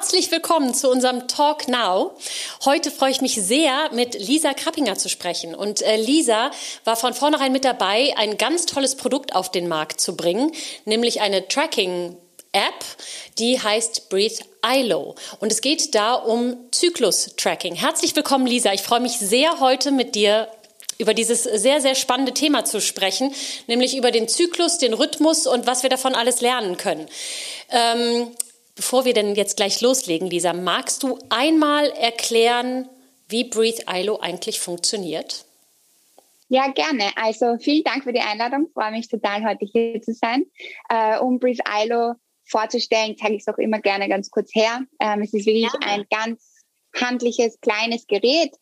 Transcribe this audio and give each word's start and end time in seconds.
Herzlich 0.00 0.30
willkommen 0.30 0.72
zu 0.72 0.90
unserem 0.90 1.28
Talk 1.28 1.68
Now. 1.68 2.16
Heute 2.64 2.90
freue 2.90 3.10
ich 3.10 3.20
mich 3.20 3.34
sehr, 3.34 3.90
mit 3.92 4.14
Lisa 4.14 4.54
Krappinger 4.54 4.96
zu 4.96 5.10
sprechen. 5.10 5.54
Und 5.54 5.82
äh, 5.82 5.96
Lisa 5.96 6.52
war 6.84 6.96
von 6.96 7.12
vornherein 7.12 7.52
mit 7.52 7.66
dabei, 7.66 8.14
ein 8.16 8.38
ganz 8.38 8.64
tolles 8.64 8.94
Produkt 8.94 9.34
auf 9.34 9.50
den 9.50 9.68
Markt 9.68 10.00
zu 10.00 10.16
bringen, 10.16 10.52
nämlich 10.86 11.20
eine 11.20 11.46
Tracking 11.48 12.16
App, 12.52 12.82
die 13.38 13.60
heißt 13.60 14.08
Breathe 14.08 14.42
ILO. 14.66 15.16
Und 15.38 15.52
es 15.52 15.60
geht 15.60 15.94
da 15.94 16.14
um 16.14 16.56
Zyklus-Tracking. 16.70 17.74
Herzlich 17.74 18.16
willkommen, 18.16 18.46
Lisa. 18.46 18.72
Ich 18.72 18.80
freue 18.80 19.00
mich 19.00 19.18
sehr, 19.18 19.60
heute 19.60 19.90
mit 19.90 20.14
dir 20.14 20.48
über 20.96 21.12
dieses 21.12 21.42
sehr, 21.44 21.82
sehr 21.82 21.94
spannende 21.94 22.32
Thema 22.32 22.64
zu 22.64 22.80
sprechen, 22.80 23.34
nämlich 23.66 23.94
über 23.94 24.12
den 24.12 24.28
Zyklus, 24.28 24.78
den 24.78 24.94
Rhythmus 24.94 25.46
und 25.46 25.66
was 25.66 25.82
wir 25.82 25.90
davon 25.90 26.14
alles 26.14 26.40
lernen 26.40 26.78
können. 26.78 27.06
Ähm, 27.70 28.30
bevor 28.80 29.04
wir 29.04 29.12
denn 29.12 29.34
jetzt 29.34 29.58
gleich 29.58 29.82
loslegen, 29.82 30.30
Lisa, 30.30 30.54
magst 30.54 31.02
du 31.02 31.18
einmal 31.28 31.90
erklären, 31.90 32.88
wie 33.28 33.44
Breathe 33.44 33.82
ILO 33.86 34.20
eigentlich 34.20 34.58
funktioniert? 34.58 35.44
Ja, 36.48 36.66
gerne. 36.68 37.10
Also 37.14 37.58
vielen 37.58 37.84
Dank 37.84 38.04
für 38.04 38.14
die 38.14 38.20
Einladung. 38.20 38.68
Ich 38.68 38.72
freue 38.72 38.90
mich 38.92 39.06
total, 39.06 39.44
heute 39.44 39.66
hier 39.70 40.00
zu 40.00 40.14
sein. 40.14 40.46
Äh, 40.88 41.18
um 41.18 41.38
Breathe 41.38 41.62
ILO 41.68 42.14
vorzustellen, 42.46 43.16
zeige 43.20 43.34
ich 43.34 43.42
es 43.46 43.48
auch 43.48 43.58
immer 43.58 43.80
gerne 43.80 44.08
ganz 44.08 44.30
kurz 44.30 44.50
her. 44.54 44.80
Ähm, 44.98 45.20
es 45.20 45.34
ist 45.34 45.44
wirklich 45.44 45.64
ja. 45.64 45.86
ein 45.86 46.06
ganz 46.08 46.64
handliches, 46.98 47.60
kleines 47.60 48.06
Gerät, 48.06 48.54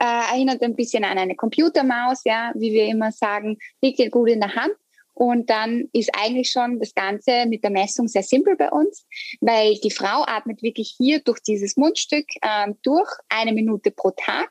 äh, 0.00 0.32
erinnert 0.32 0.62
ein 0.62 0.74
bisschen 0.74 1.04
an 1.04 1.18
eine 1.18 1.36
Computermaus, 1.36 2.22
ja, 2.24 2.50
wie 2.54 2.72
wir 2.72 2.86
immer 2.86 3.12
sagen, 3.12 3.58
liegt 3.82 3.98
dir 3.98 4.08
gut 4.08 4.30
in 4.30 4.40
der 4.40 4.54
Hand. 4.54 4.72
Und 5.16 5.48
dann 5.48 5.88
ist 5.94 6.10
eigentlich 6.14 6.50
schon 6.50 6.78
das 6.78 6.94
Ganze 6.94 7.46
mit 7.46 7.64
der 7.64 7.70
Messung 7.70 8.06
sehr 8.06 8.22
simpel 8.22 8.54
bei 8.54 8.70
uns, 8.70 9.06
weil 9.40 9.76
die 9.82 9.90
Frau 9.90 10.24
atmet 10.26 10.62
wirklich 10.62 10.94
hier 10.98 11.20
durch 11.20 11.40
dieses 11.40 11.78
Mundstück 11.78 12.26
ähm, 12.42 12.76
durch 12.82 13.10
eine 13.30 13.54
Minute 13.54 13.90
pro 13.90 14.10
Tag. 14.10 14.50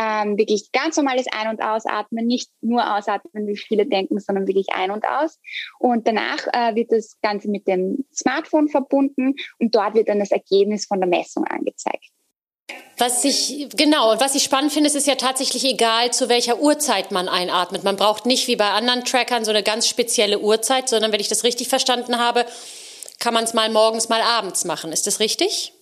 Ähm, 0.00 0.38
wirklich 0.38 0.72
ganz 0.72 0.96
normales 0.96 1.26
Ein- 1.30 1.50
und 1.50 1.62
Ausatmen, 1.62 2.26
nicht 2.26 2.50
nur 2.62 2.96
ausatmen, 2.96 3.46
wie 3.46 3.56
viele 3.58 3.84
denken, 3.84 4.18
sondern 4.18 4.46
wirklich 4.46 4.68
ein- 4.72 4.90
und 4.90 5.04
aus. 5.06 5.38
Und 5.78 6.08
danach 6.08 6.46
äh, 6.54 6.74
wird 6.74 6.90
das 6.90 7.18
Ganze 7.20 7.50
mit 7.50 7.68
dem 7.68 8.06
Smartphone 8.10 8.68
verbunden 8.68 9.34
und 9.58 9.74
dort 9.74 9.94
wird 9.94 10.08
dann 10.08 10.20
das 10.20 10.30
Ergebnis 10.30 10.86
von 10.86 11.00
der 11.00 11.08
Messung 11.08 11.44
angezeigt. 11.44 12.08
Was 12.98 13.24
ich, 13.24 13.68
genau, 13.76 14.10
und 14.10 14.20
was 14.20 14.34
ich 14.34 14.42
spannend 14.42 14.72
finde, 14.72 14.88
ist, 14.88 14.96
ist 14.96 15.06
ja 15.06 15.14
tatsächlich 15.14 15.64
egal, 15.64 16.12
zu 16.12 16.28
welcher 16.28 16.58
Uhrzeit 16.60 17.12
man 17.12 17.28
einatmet. 17.28 17.84
Man 17.84 17.96
braucht 17.96 18.26
nicht 18.26 18.48
wie 18.48 18.56
bei 18.56 18.70
anderen 18.70 19.04
Trackern 19.04 19.44
so 19.44 19.50
eine 19.50 19.62
ganz 19.62 19.86
spezielle 19.86 20.40
Uhrzeit, 20.40 20.88
sondern 20.88 21.12
wenn 21.12 21.20
ich 21.20 21.28
das 21.28 21.44
richtig 21.44 21.68
verstanden 21.68 22.18
habe, 22.18 22.44
kann 23.20 23.34
man 23.34 23.44
es 23.44 23.54
mal 23.54 23.70
morgens, 23.70 24.08
mal 24.08 24.20
abends 24.20 24.64
machen. 24.64 24.92
Ist 24.92 25.06
das 25.06 25.20
richtig? 25.20 25.72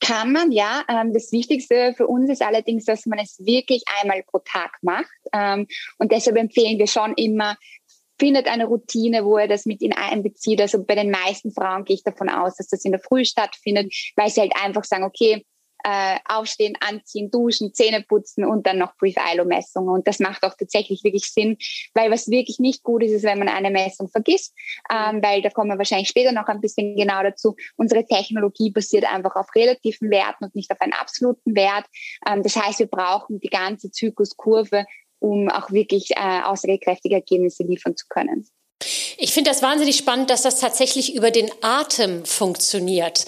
Kann 0.00 0.32
man, 0.32 0.52
ja. 0.52 0.84
Ähm, 0.88 1.12
das 1.12 1.32
Wichtigste 1.32 1.94
für 1.96 2.06
uns 2.06 2.30
ist 2.30 2.42
allerdings, 2.42 2.86
dass 2.86 3.04
man 3.06 3.18
es 3.18 3.38
wirklich 3.44 3.84
einmal 4.00 4.22
pro 4.22 4.38
Tag 4.38 4.78
macht. 4.82 5.06
Ähm, 5.32 5.66
und 5.98 6.12
deshalb 6.12 6.36
empfehlen 6.36 6.78
wir 6.78 6.86
schon 6.86 7.14
immer, 7.14 7.56
findet 8.18 8.46
eine 8.46 8.66
Routine, 8.66 9.24
wo 9.24 9.36
er 9.36 9.48
das 9.48 9.66
mit 9.66 9.82
in 9.82 9.92
einbezieht. 9.92 10.60
Also 10.60 10.82
bei 10.82 10.94
den 10.94 11.10
meisten 11.10 11.52
Frauen 11.52 11.84
gehe 11.84 11.96
ich 11.96 12.04
davon 12.04 12.28
aus, 12.28 12.56
dass 12.56 12.68
das 12.68 12.84
in 12.84 12.92
der 12.92 13.00
Früh 13.00 13.24
stattfindet, 13.24 13.92
weil 14.16 14.30
sie 14.30 14.40
halt 14.40 14.52
einfach 14.62 14.84
sagen, 14.84 15.04
okay, 15.04 15.44
äh, 15.84 16.16
aufstehen, 16.26 16.76
anziehen, 16.80 17.30
duschen, 17.30 17.74
Zähne 17.74 18.02
putzen 18.02 18.44
und 18.44 18.66
dann 18.66 18.78
noch 18.78 18.96
Breathe-ILO-Messungen. 18.96 19.94
Und 19.94 20.08
das 20.08 20.18
macht 20.18 20.42
auch 20.42 20.54
tatsächlich 20.58 21.04
wirklich 21.04 21.30
Sinn, 21.30 21.58
weil 21.92 22.10
was 22.10 22.28
wirklich 22.28 22.58
nicht 22.58 22.82
gut 22.82 23.02
ist, 23.02 23.12
ist, 23.12 23.24
wenn 23.24 23.38
man 23.38 23.48
eine 23.48 23.70
Messung 23.70 24.08
vergisst, 24.08 24.54
ähm, 24.90 25.22
weil 25.22 25.42
da 25.42 25.50
kommen 25.50 25.70
wir 25.70 25.78
wahrscheinlich 25.78 26.08
später 26.08 26.32
noch 26.32 26.46
ein 26.46 26.60
bisschen 26.60 26.96
genau 26.96 27.22
dazu. 27.22 27.54
Unsere 27.76 28.06
Technologie 28.06 28.70
basiert 28.70 29.04
einfach 29.04 29.36
auf 29.36 29.54
relativen 29.54 30.10
Werten 30.10 30.44
und 30.44 30.54
nicht 30.54 30.70
auf 30.70 30.80
einen 30.80 30.94
absoluten 30.94 31.54
Wert. 31.54 31.84
Ähm, 32.26 32.42
das 32.42 32.56
heißt, 32.56 32.78
wir 32.78 32.86
brauchen 32.86 33.40
die 33.40 33.50
ganze 33.50 33.90
Zykluskurve, 33.90 34.86
um 35.18 35.50
auch 35.50 35.70
wirklich 35.70 36.12
äh, 36.12 36.42
aussagekräftige 36.44 37.16
Ergebnisse 37.16 37.62
liefern 37.62 37.94
zu 37.96 38.06
können. 38.08 38.48
Ich 39.16 39.32
finde 39.32 39.50
das 39.50 39.62
wahnsinnig 39.62 39.96
spannend, 39.96 40.30
dass 40.30 40.42
das 40.42 40.58
tatsächlich 40.58 41.14
über 41.14 41.30
den 41.30 41.50
Atem 41.62 42.24
funktioniert. 42.24 43.24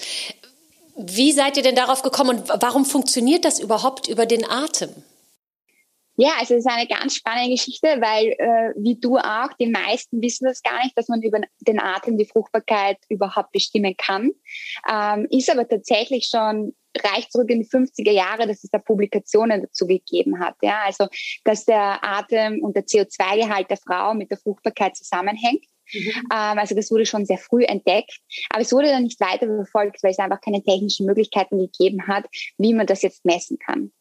Wie 0.97 1.31
seid 1.31 1.57
ihr 1.57 1.63
denn 1.63 1.75
darauf 1.75 2.01
gekommen 2.01 2.39
und 2.39 2.49
warum 2.61 2.83
funktioniert 2.83 3.45
das 3.45 3.59
überhaupt 3.59 4.07
über 4.07 4.25
den 4.25 4.43
Atem? 4.49 4.89
Ja, 6.19 6.31
also 6.39 6.55
es 6.55 6.65
ist 6.65 6.71
eine 6.71 6.87
ganz 6.87 7.15
spannende 7.15 7.51
Geschichte, 7.51 7.87
weil 7.87 8.29
äh, 8.39 8.73
wie 8.75 8.99
du 8.99 9.17
auch, 9.17 9.53
die 9.59 9.67
meisten 9.67 10.19
wissen 10.19 10.45
das 10.45 10.63
gar 10.63 10.83
nicht, 10.83 10.97
dass 10.97 11.09
man 11.09 11.21
über 11.21 11.39
den 11.59 11.79
Atem 11.79 12.17
die 12.17 12.25
Fruchtbarkeit 12.25 12.97
überhaupt 13.07 13.51
bestimmen 13.51 13.95
kann. 13.95 14.31
Ähm, 14.91 15.27
ist 15.29 15.51
aber 15.51 15.67
tatsächlich 15.67 16.27
schon 16.31 16.73
reicht 17.03 17.31
zurück 17.31 17.51
in 17.51 17.61
die 17.61 17.69
50er 17.69 18.11
Jahre, 18.11 18.47
dass 18.47 18.63
es 18.63 18.71
da 18.71 18.79
Publikationen 18.79 19.61
dazu 19.61 19.85
gegeben 19.85 20.39
hat. 20.39 20.55
Ja, 20.63 20.81
also 20.85 21.07
dass 21.43 21.65
der 21.65 22.03
Atem 22.03 22.63
und 22.63 22.75
der 22.75 22.85
CO2-Gehalt 22.85 23.69
der 23.69 23.77
Frau 23.77 24.15
mit 24.15 24.31
der 24.31 24.39
Fruchtbarkeit 24.39 24.95
zusammenhängt. 24.95 25.63
Mhm. 25.93 26.11
Ähm, 26.31 26.57
also 26.57 26.75
das 26.75 26.91
wurde 26.91 27.05
schon 27.05 27.25
sehr 27.25 27.37
früh 27.37 27.63
entdeckt, 27.63 28.19
aber 28.49 28.61
es 28.61 28.71
wurde 28.71 28.89
dann 28.89 29.03
nicht 29.03 29.19
weiter 29.19 29.47
verfolgt, 29.47 30.03
weil 30.03 30.11
es 30.11 30.19
einfach 30.19 30.41
keine 30.41 30.63
technischen 30.63 31.05
Möglichkeiten 31.05 31.57
gegeben 31.57 32.07
hat, 32.07 32.25
wie 32.57 32.73
man 32.73 32.87
das 32.87 33.01
jetzt 33.01 33.25
messen 33.25 33.57
kann. 33.59 33.91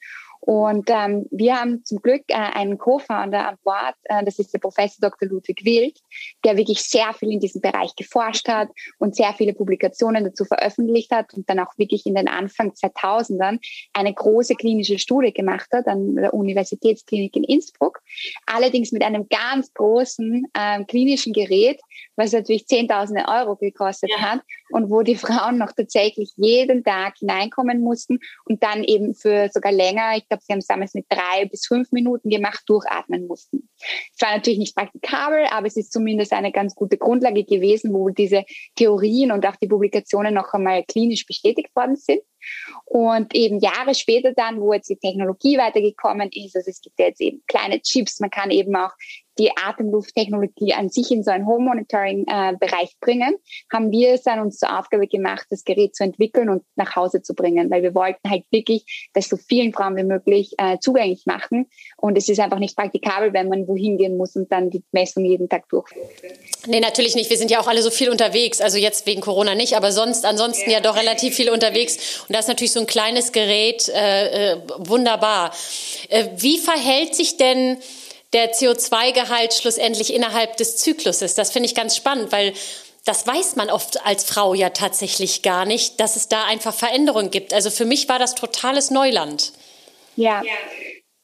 Und 0.46 0.88
ähm, 0.90 1.26
wir 1.32 1.56
haben 1.56 1.84
zum 1.84 2.00
Glück 2.00 2.22
äh, 2.28 2.34
einen 2.34 2.78
Co-Founder 2.78 3.48
an 3.48 3.56
Bord, 3.64 3.96
äh, 4.04 4.24
das 4.24 4.38
ist 4.38 4.54
der 4.54 4.60
Professor 4.60 5.10
Dr. 5.10 5.28
Ludwig 5.28 5.64
Wild, 5.64 5.98
der 6.44 6.56
wirklich 6.56 6.84
sehr 6.84 7.12
viel 7.14 7.32
in 7.32 7.40
diesem 7.40 7.60
Bereich 7.60 7.96
geforscht 7.96 8.46
hat 8.46 8.68
und 8.98 9.16
sehr 9.16 9.32
viele 9.32 9.54
Publikationen 9.54 10.22
dazu 10.22 10.44
veröffentlicht 10.44 11.10
hat 11.10 11.34
und 11.34 11.50
dann 11.50 11.58
auch 11.58 11.76
wirklich 11.78 12.06
in 12.06 12.14
den 12.14 12.28
Anfang 12.28 12.70
2000ern 12.70 13.58
eine 13.92 14.14
große 14.14 14.54
klinische 14.54 15.00
Studie 15.00 15.32
gemacht 15.32 15.66
hat 15.72 15.88
an 15.88 16.14
der 16.14 16.32
Universitätsklinik 16.32 17.34
in 17.34 17.42
Innsbruck. 17.42 18.00
Allerdings 18.46 18.92
mit 18.92 19.02
einem 19.02 19.28
ganz 19.28 19.74
großen 19.74 20.46
äh, 20.54 20.84
klinischen 20.84 21.32
Gerät, 21.32 21.80
was 22.16 22.32
natürlich 22.32 22.66
Zehntausende 22.66 23.24
Euro 23.28 23.56
gekostet 23.56 24.10
ja. 24.10 24.18
hat 24.18 24.40
und 24.70 24.90
wo 24.90 25.02
die 25.02 25.16
Frauen 25.16 25.58
noch 25.58 25.72
tatsächlich 25.72 26.32
jeden 26.36 26.82
Tag 26.82 27.18
hineinkommen 27.18 27.80
mussten 27.80 28.18
und 28.44 28.62
dann 28.62 28.82
eben 28.84 29.14
für 29.14 29.48
sogar 29.52 29.72
länger, 29.72 30.16
ich 30.16 30.28
glaube, 30.28 30.42
sie 30.44 30.52
haben 30.52 30.58
es 30.60 30.66
damals 30.66 30.94
mit 30.94 31.06
drei 31.08 31.46
bis 31.46 31.66
fünf 31.66 31.92
Minuten 31.92 32.30
gemacht, 32.30 32.62
durchatmen 32.66 33.26
mussten. 33.26 33.68
Es 34.14 34.20
war 34.20 34.34
natürlich 34.34 34.58
nicht 34.58 34.74
praktikabel, 34.76 35.46
aber 35.50 35.66
es 35.66 35.76
ist 35.76 35.92
zumindest 35.92 36.32
eine 36.32 36.52
ganz 36.52 36.74
gute 36.74 36.98
Grundlage 36.98 37.44
gewesen, 37.44 37.92
wo 37.92 38.08
diese 38.08 38.44
Theorien 38.74 39.32
und 39.32 39.46
auch 39.46 39.56
die 39.56 39.68
Publikationen 39.68 40.34
noch 40.34 40.52
einmal 40.52 40.84
klinisch 40.84 41.26
bestätigt 41.26 41.74
worden 41.74 41.96
sind. 41.96 42.20
Und 42.84 43.34
eben 43.34 43.60
Jahre 43.60 43.94
später 43.94 44.32
dann, 44.32 44.60
wo 44.60 44.72
jetzt 44.72 44.88
die 44.88 44.96
Technologie 44.96 45.58
weitergekommen 45.58 46.30
ist, 46.32 46.56
also 46.56 46.70
es 46.70 46.80
gibt 46.80 46.98
jetzt 46.98 47.20
eben 47.20 47.42
kleine 47.46 47.80
Chips, 47.80 48.20
man 48.20 48.30
kann 48.30 48.50
eben 48.50 48.74
auch 48.76 48.92
die 49.38 49.50
Atemlufttechnologie 49.54 50.72
an 50.74 50.88
sich 50.88 51.10
in 51.10 51.22
so 51.22 51.30
einen 51.30 51.46
Home-Monitoring-Bereich 51.46 52.90
äh, 52.90 52.96
bringen, 53.00 53.36
haben 53.72 53.90
wir 53.90 54.14
es 54.14 54.22
dann 54.22 54.40
uns 54.40 54.58
zur 54.58 54.78
Aufgabe 54.78 55.06
gemacht, 55.06 55.46
das 55.50 55.64
Gerät 55.64 55.94
zu 55.94 56.04
entwickeln 56.04 56.48
und 56.48 56.62
nach 56.76 56.96
Hause 56.96 57.22
zu 57.22 57.34
bringen, 57.34 57.70
weil 57.70 57.82
wir 57.82 57.94
wollten 57.94 58.30
halt 58.30 58.44
wirklich 58.50 59.10
das 59.12 59.28
so 59.28 59.36
vielen 59.36 59.72
Frauen 59.72 59.96
wie 59.96 60.04
möglich 60.04 60.54
äh, 60.58 60.78
zugänglich 60.78 61.26
machen. 61.26 61.66
Und 61.96 62.16
es 62.16 62.28
ist 62.28 62.40
einfach 62.40 62.58
nicht 62.58 62.76
praktikabel, 62.76 63.32
wenn 63.32 63.48
man 63.48 63.68
wohin 63.68 63.98
gehen 63.98 64.16
muss 64.16 64.36
und 64.36 64.50
dann 64.50 64.70
die 64.70 64.82
Messung 64.92 65.24
jeden 65.24 65.48
Tag 65.48 65.68
durchführt. 65.68 66.06
Nee, 66.66 66.80
natürlich 66.80 67.14
nicht. 67.14 67.30
Wir 67.30 67.36
sind 67.36 67.50
ja 67.50 67.60
auch 67.60 67.68
alle 67.68 67.82
so 67.82 67.90
viel 67.90 68.10
unterwegs. 68.10 68.60
Also 68.60 68.78
jetzt 68.78 69.06
wegen 69.06 69.20
Corona 69.20 69.54
nicht, 69.54 69.76
aber 69.76 69.92
sonst 69.92 70.24
ansonsten 70.24 70.70
ja, 70.70 70.76
ja 70.78 70.80
doch 70.80 70.96
relativ 70.96 71.34
viel 71.34 71.50
unterwegs. 71.50 72.24
Und 72.28 72.34
da 72.36 72.40
ist 72.40 72.48
natürlich 72.48 72.72
so 72.72 72.80
ein 72.80 72.86
kleines 72.86 73.32
Gerät 73.32 73.88
äh, 73.88 74.52
äh, 74.52 74.60
wunderbar. 74.76 75.54
Äh, 76.10 76.26
wie 76.36 76.58
verhält 76.58 77.14
sich 77.14 77.38
denn 77.38 77.78
der 78.34 78.52
CO2-Gehalt 78.52 79.54
schlussendlich 79.54 80.12
innerhalb 80.12 80.58
des 80.58 80.76
Zykluses. 80.76 81.34
Das 81.34 81.50
finde 81.50 81.68
ich 81.68 81.74
ganz 81.74 81.96
spannend, 81.96 82.32
weil 82.32 82.52
das 83.06 83.26
weiß 83.26 83.56
man 83.56 83.70
oft 83.70 84.04
als 84.04 84.24
Frau 84.24 84.52
ja 84.52 84.68
tatsächlich 84.68 85.40
gar 85.40 85.64
nicht, 85.64 85.98
dass 85.98 86.16
es 86.16 86.28
da 86.28 86.44
einfach 86.44 86.74
Veränderungen 86.74 87.30
gibt. 87.30 87.54
Also 87.54 87.70
für 87.70 87.86
mich 87.86 88.06
war 88.10 88.18
das 88.18 88.34
totales 88.34 88.90
Neuland. 88.90 89.52
Ja, 90.16 90.42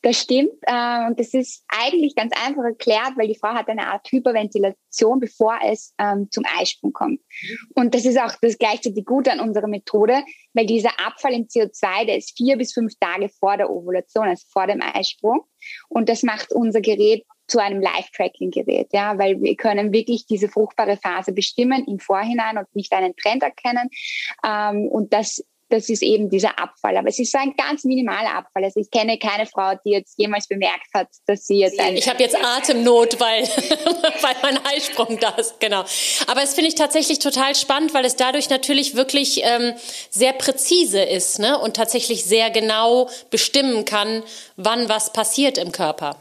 das 0.02 0.18
stimmt. 0.18 0.52
Äh, 0.62 1.06
und 1.06 1.18
das 1.18 1.32
ist 1.32 1.64
eigentlich 1.68 2.14
ganz 2.14 2.32
einfach 2.44 2.64
erklärt, 2.64 3.12
weil 3.16 3.28
die 3.28 3.38
Frau 3.38 3.50
hat 3.50 3.68
eine 3.68 3.86
Art 3.86 4.06
Hyperventilation, 4.10 5.20
bevor 5.20 5.58
es 5.64 5.94
ähm, 5.98 6.28
zum 6.30 6.44
Eisprung 6.58 6.92
kommt. 6.92 7.20
Und 7.74 7.94
das 7.94 8.04
ist 8.04 8.18
auch 8.18 8.32
das 8.42 8.58
gleichzeitig 8.58 9.04
Gute 9.04 9.32
an 9.32 9.40
unserer 9.40 9.68
Methode, 9.68 10.22
weil 10.54 10.66
dieser 10.66 10.90
Abfall 11.04 11.32
im 11.34 11.46
CO2, 11.46 12.06
der 12.06 12.16
ist 12.16 12.36
vier 12.36 12.56
bis 12.56 12.72
fünf 12.72 12.92
Tage 13.00 13.28
vor 13.28 13.56
der 13.56 13.70
Ovulation, 13.70 14.26
also 14.26 14.44
vor 14.50 14.66
dem 14.66 14.82
Eisprung. 14.82 15.44
Und 15.88 16.08
das 16.08 16.22
macht 16.22 16.52
unser 16.52 16.80
Gerät 16.80 17.24
zu 17.46 17.58
einem 17.58 17.80
Live-Tracking-Gerät, 17.80 18.88
ja, 18.92 19.18
weil 19.18 19.40
wir 19.40 19.56
können 19.56 19.92
wirklich 19.92 20.26
diese 20.26 20.48
fruchtbare 20.48 20.96
Phase 20.96 21.32
bestimmen 21.32 21.84
im 21.86 21.98
Vorhinein 21.98 22.56
und 22.56 22.66
nicht 22.74 22.92
einen 22.92 23.14
Trend 23.16 23.42
erkennen. 23.42 23.90
Ähm, 24.44 24.88
und 24.88 25.12
das 25.12 25.44
das 25.72 25.88
ist 25.88 26.02
eben 26.02 26.28
dieser 26.28 26.58
Abfall. 26.58 26.96
Aber 26.96 27.08
es 27.08 27.18
ist 27.18 27.32
so 27.32 27.38
ein 27.38 27.54
ganz 27.56 27.84
minimaler 27.84 28.34
Abfall. 28.34 28.64
Also 28.64 28.80
ich 28.80 28.90
kenne 28.90 29.18
keine 29.18 29.46
Frau, 29.46 29.72
die 29.84 29.90
jetzt 29.90 30.18
jemals 30.18 30.46
bemerkt 30.46 30.88
hat, 30.92 31.08
dass 31.26 31.46
sie 31.46 31.60
jetzt 31.60 31.80
ein... 31.80 31.96
Ich 31.96 32.08
habe 32.08 32.22
jetzt 32.22 32.36
Atemnot, 32.36 33.18
weil, 33.18 33.42
weil 34.22 34.36
mein 34.42 34.58
Eisprung 34.66 35.18
da 35.18 35.30
ist, 35.30 35.58
genau. 35.60 35.84
Aber 36.26 36.42
es 36.42 36.54
finde 36.54 36.68
ich 36.68 36.74
tatsächlich 36.74 37.18
total 37.18 37.54
spannend, 37.54 37.94
weil 37.94 38.04
es 38.04 38.16
dadurch 38.16 38.50
natürlich 38.50 38.94
wirklich 38.94 39.40
ähm, 39.44 39.72
sehr 40.10 40.34
präzise 40.34 41.02
ist 41.02 41.38
ne? 41.38 41.58
und 41.58 41.74
tatsächlich 41.74 42.24
sehr 42.24 42.50
genau 42.50 43.08
bestimmen 43.30 43.84
kann, 43.84 44.22
wann 44.56 44.88
was 44.88 45.12
passiert 45.12 45.56
im 45.56 45.72
Körper. 45.72 46.16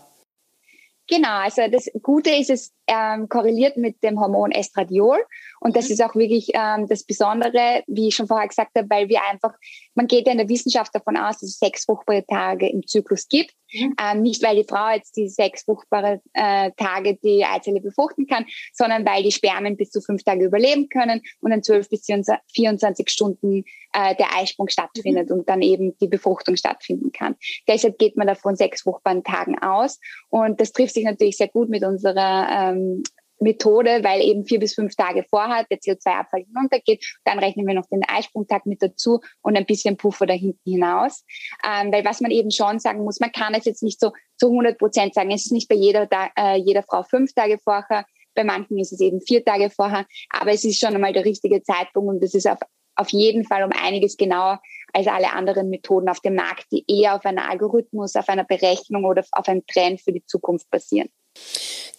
Genau, 1.12 1.42
also 1.42 1.64
das 1.70 1.92
Gute 2.02 2.30
ist, 2.30 2.50
es 2.50 2.72
ähm, 2.88 3.28
korreliert 3.28 3.76
mit 3.76 4.02
dem 4.02 4.18
Hormon 4.18 4.52
Estradiol. 4.52 5.18
Und 5.62 5.76
das 5.76 5.88
mhm. 5.88 5.94
ist 5.94 6.04
auch 6.04 6.16
wirklich 6.16 6.50
ähm, 6.54 6.88
das 6.88 7.04
Besondere, 7.04 7.84
wie 7.88 8.08
ich 8.08 8.16
schon 8.16 8.28
vorher 8.28 8.48
gesagt 8.48 8.72
habe, 8.76 8.90
weil 8.90 9.10
wir 9.10 9.22
einfach, 9.30 9.54
man 9.94 10.08
geht 10.08 10.26
ja 10.26 10.32
in 10.32 10.40
der 10.40 10.50
Wissenschaft 10.50 10.94
davon 10.94 11.16
aus, 11.16 11.38
dass 11.38 11.50
es 11.50 11.60
sechs 11.60 11.86
fruchtbare 11.86 12.26
Tage 12.26 12.68
im 12.68 12.86
Zyklus 12.86 13.28
gibt. 13.30 13.54
Mhm. 13.72 13.96
Ähm, 14.02 14.22
nicht, 14.24 14.44
weil 14.44 14.56
die 14.56 14.66
Frau 14.68 14.90
jetzt 14.90 15.16
die 15.16 15.30
sechs 15.30 15.64
fruchtbare 15.64 16.20
äh, 16.34 16.72
Tage 16.78 17.16
die 17.24 17.46
Eizelle 17.46 17.80
befruchten 17.80 18.26
kann, 18.26 18.46
sondern 18.74 19.06
weil 19.06 19.22
die 19.22 19.32
Spermien 19.32 19.78
bis 19.78 19.92
zu 19.92 20.02
fünf 20.02 20.24
Tage 20.24 20.46
überleben 20.46 20.90
können 20.90 21.22
und 21.42 21.52
in 21.52 21.64
zwölf 21.64 21.88
bis 21.90 22.06
24 22.06 23.10
Stunden 23.10 23.64
äh, 23.94 24.16
der 24.16 24.36
Eisprung 24.36 24.68
stattfindet 24.68 25.30
mhm. 25.30 25.38
und 25.38 25.50
dann 25.50 25.62
eben 25.62 25.96
die 26.00 26.08
Befruchtung 26.08 26.56
stattfinden 26.56 27.12
kann. 27.12 27.36
Deshalb 27.68 28.00
geht 28.00 28.18
man 28.18 28.26
davon 28.26 28.56
sechs 28.56 28.82
fruchtbaren 28.82 29.24
Tagen 29.24 29.60
aus. 29.60 30.00
Und 30.30 30.60
das 30.60 30.72
trifft 30.72 30.96
sich 30.96 31.06
natürlich 31.06 31.38
sehr 31.38 31.50
gut 31.50 31.70
mit 31.70 31.84
unserer 31.84 32.48
ähm, 32.50 33.04
Methode, 33.42 34.04
weil 34.04 34.22
eben 34.22 34.46
vier 34.46 34.60
bis 34.60 34.76
fünf 34.76 34.96
Tage 34.96 35.26
vorher 35.30 35.66
der 35.70 35.80
CO2-Abfall 35.80 36.44
hinuntergeht. 36.46 37.06
Dann 37.26 37.40
rechnen 37.40 37.68
wir 37.68 37.74
noch 37.74 37.88
den 37.88 38.04
Eisprungtag 38.08 38.66
mit 38.66 38.82
dazu 38.82 39.20
und 39.42 39.58
ein 39.58 39.66
bisschen 39.66 39.98
Puffer 39.98 40.26
da 40.26 40.34
hinten 40.34 40.60
hinaus. 40.70 41.26
Ähm, 41.66 41.92
weil 41.92 42.06
was 42.06 42.22
man 42.22 42.32
eben 42.32 42.52
schon 42.52 42.80
sagen 42.80 43.04
muss, 43.04 43.20
man 43.20 43.32
kann 43.32 43.54
es 43.54 43.66
jetzt 43.66 43.84
nicht 43.84 44.00
so 44.00 44.12
zu 44.38 44.48
100 44.48 44.78
Prozent 44.78 45.14
sagen. 45.14 45.32
Es 45.32 45.46
ist 45.46 45.52
nicht 45.52 45.68
bei 45.68 45.76
jeder, 45.76 46.08
äh, 46.38 46.58
jeder 46.58 46.84
Frau 46.84 47.04
fünf 47.04 47.34
Tage 47.34 47.58
vorher. 47.58 48.06
Bei 48.34 48.44
manchen 48.44 48.78
ist 48.78 48.94
es 48.94 49.02
eben 49.02 49.22
vier 49.22 49.44
Tage 49.44 49.70
vorher. 49.70 50.06
Aber 50.30 50.52
es 50.52 50.64
ist 50.64 50.80
schon 50.80 50.94
einmal 50.94 51.14
der 51.14 51.26
richtige 51.26 51.64
Zeitpunkt 51.64 52.10
und 52.10 52.24
das 52.24 52.34
ist 52.34 52.48
auf, 52.48 52.60
auf 52.96 53.10
jeden 53.10 53.44
Fall 53.44 53.64
um 53.64 53.72
einiges 53.72 54.18
genauer 54.18 54.62
als 54.94 55.08
alle 55.08 55.32
anderen 55.34 55.70
Methoden 55.70 56.10
auf 56.10 56.20
dem 56.20 56.36
Markt, 56.36 56.66
die 56.72 56.84
eher 56.88 57.16
auf 57.16 57.26
einem 57.26 57.40
Algorithmus, 57.40 58.16
auf 58.16 58.30
einer 58.30 58.44
Berechnung 58.44 59.06
oder 59.06 59.24
auf 59.32 59.48
einem 59.48 59.66
Trend 59.66 60.02
für 60.02 60.12
die 60.12 60.26
Zukunft 60.26 60.70
basieren. 60.70 61.10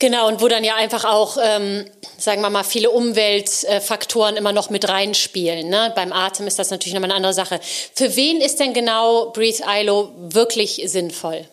Genau, 0.02 0.26
und 0.26 0.40
wo 0.40 0.48
dann 0.48 0.64
ja 0.64 0.74
einfach 0.74 1.04
auch, 1.04 1.36
ähm, 1.40 1.84
sagen 2.18 2.42
wir 2.42 2.50
mal, 2.50 2.64
viele 2.64 2.90
Umweltfaktoren 2.90 4.34
immer 4.34 4.52
noch 4.52 4.68
mit 4.68 4.88
reinspielen. 4.88 5.68
Ne? 5.68 5.92
Beim 5.94 6.12
Atem 6.12 6.48
ist 6.48 6.58
das 6.58 6.70
natürlich 6.70 6.94
nochmal 6.94 7.10
eine 7.10 7.18
andere 7.18 7.34
Sache. 7.34 7.60
Für 7.94 8.16
wen 8.16 8.40
ist 8.40 8.58
denn 8.58 8.74
genau 8.74 9.30
Breathe 9.30 9.62
ILO 9.64 10.12
wirklich 10.16 10.82
sinnvoll? 10.86 11.46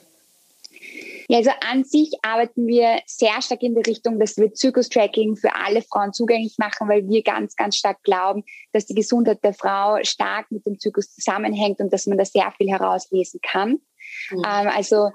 Ja, 1.32 1.38
also 1.38 1.52
an 1.62 1.84
sich 1.84 2.12
arbeiten 2.24 2.66
wir 2.66 3.02
sehr 3.06 3.40
stark 3.44 3.62
in 3.62 3.76
die 3.76 3.88
Richtung, 3.88 4.18
dass 4.18 4.36
wir 4.38 4.52
Zyklus-Tracking 4.52 5.36
für 5.36 5.54
alle 5.54 5.84
Frauen 5.84 6.12
zugänglich 6.12 6.58
machen, 6.58 6.90
weil 6.90 7.08
wir 7.08 7.22
ganz, 7.22 7.56
ganz 7.56 7.76
stark 7.76 8.02
glauben, 8.02 8.44
dass 8.74 8.88
die 8.88 8.96
Gesundheit 8.96 9.44
der 9.44 9.54
Frau 9.54 10.00
stark 10.02 10.50
mit 10.50 10.66
dem 10.66 10.80
Zyklus 10.80 11.14
zusammenhängt 11.14 11.82
und 11.82 11.94
dass 11.94 12.08
man 12.08 12.18
da 12.18 12.26
sehr 12.26 12.52
viel 12.58 12.72
herauslesen 12.72 13.40
kann. 13.44 13.80
Mhm. 14.32 14.38
Ähm, 14.38 14.68
also 14.76 15.12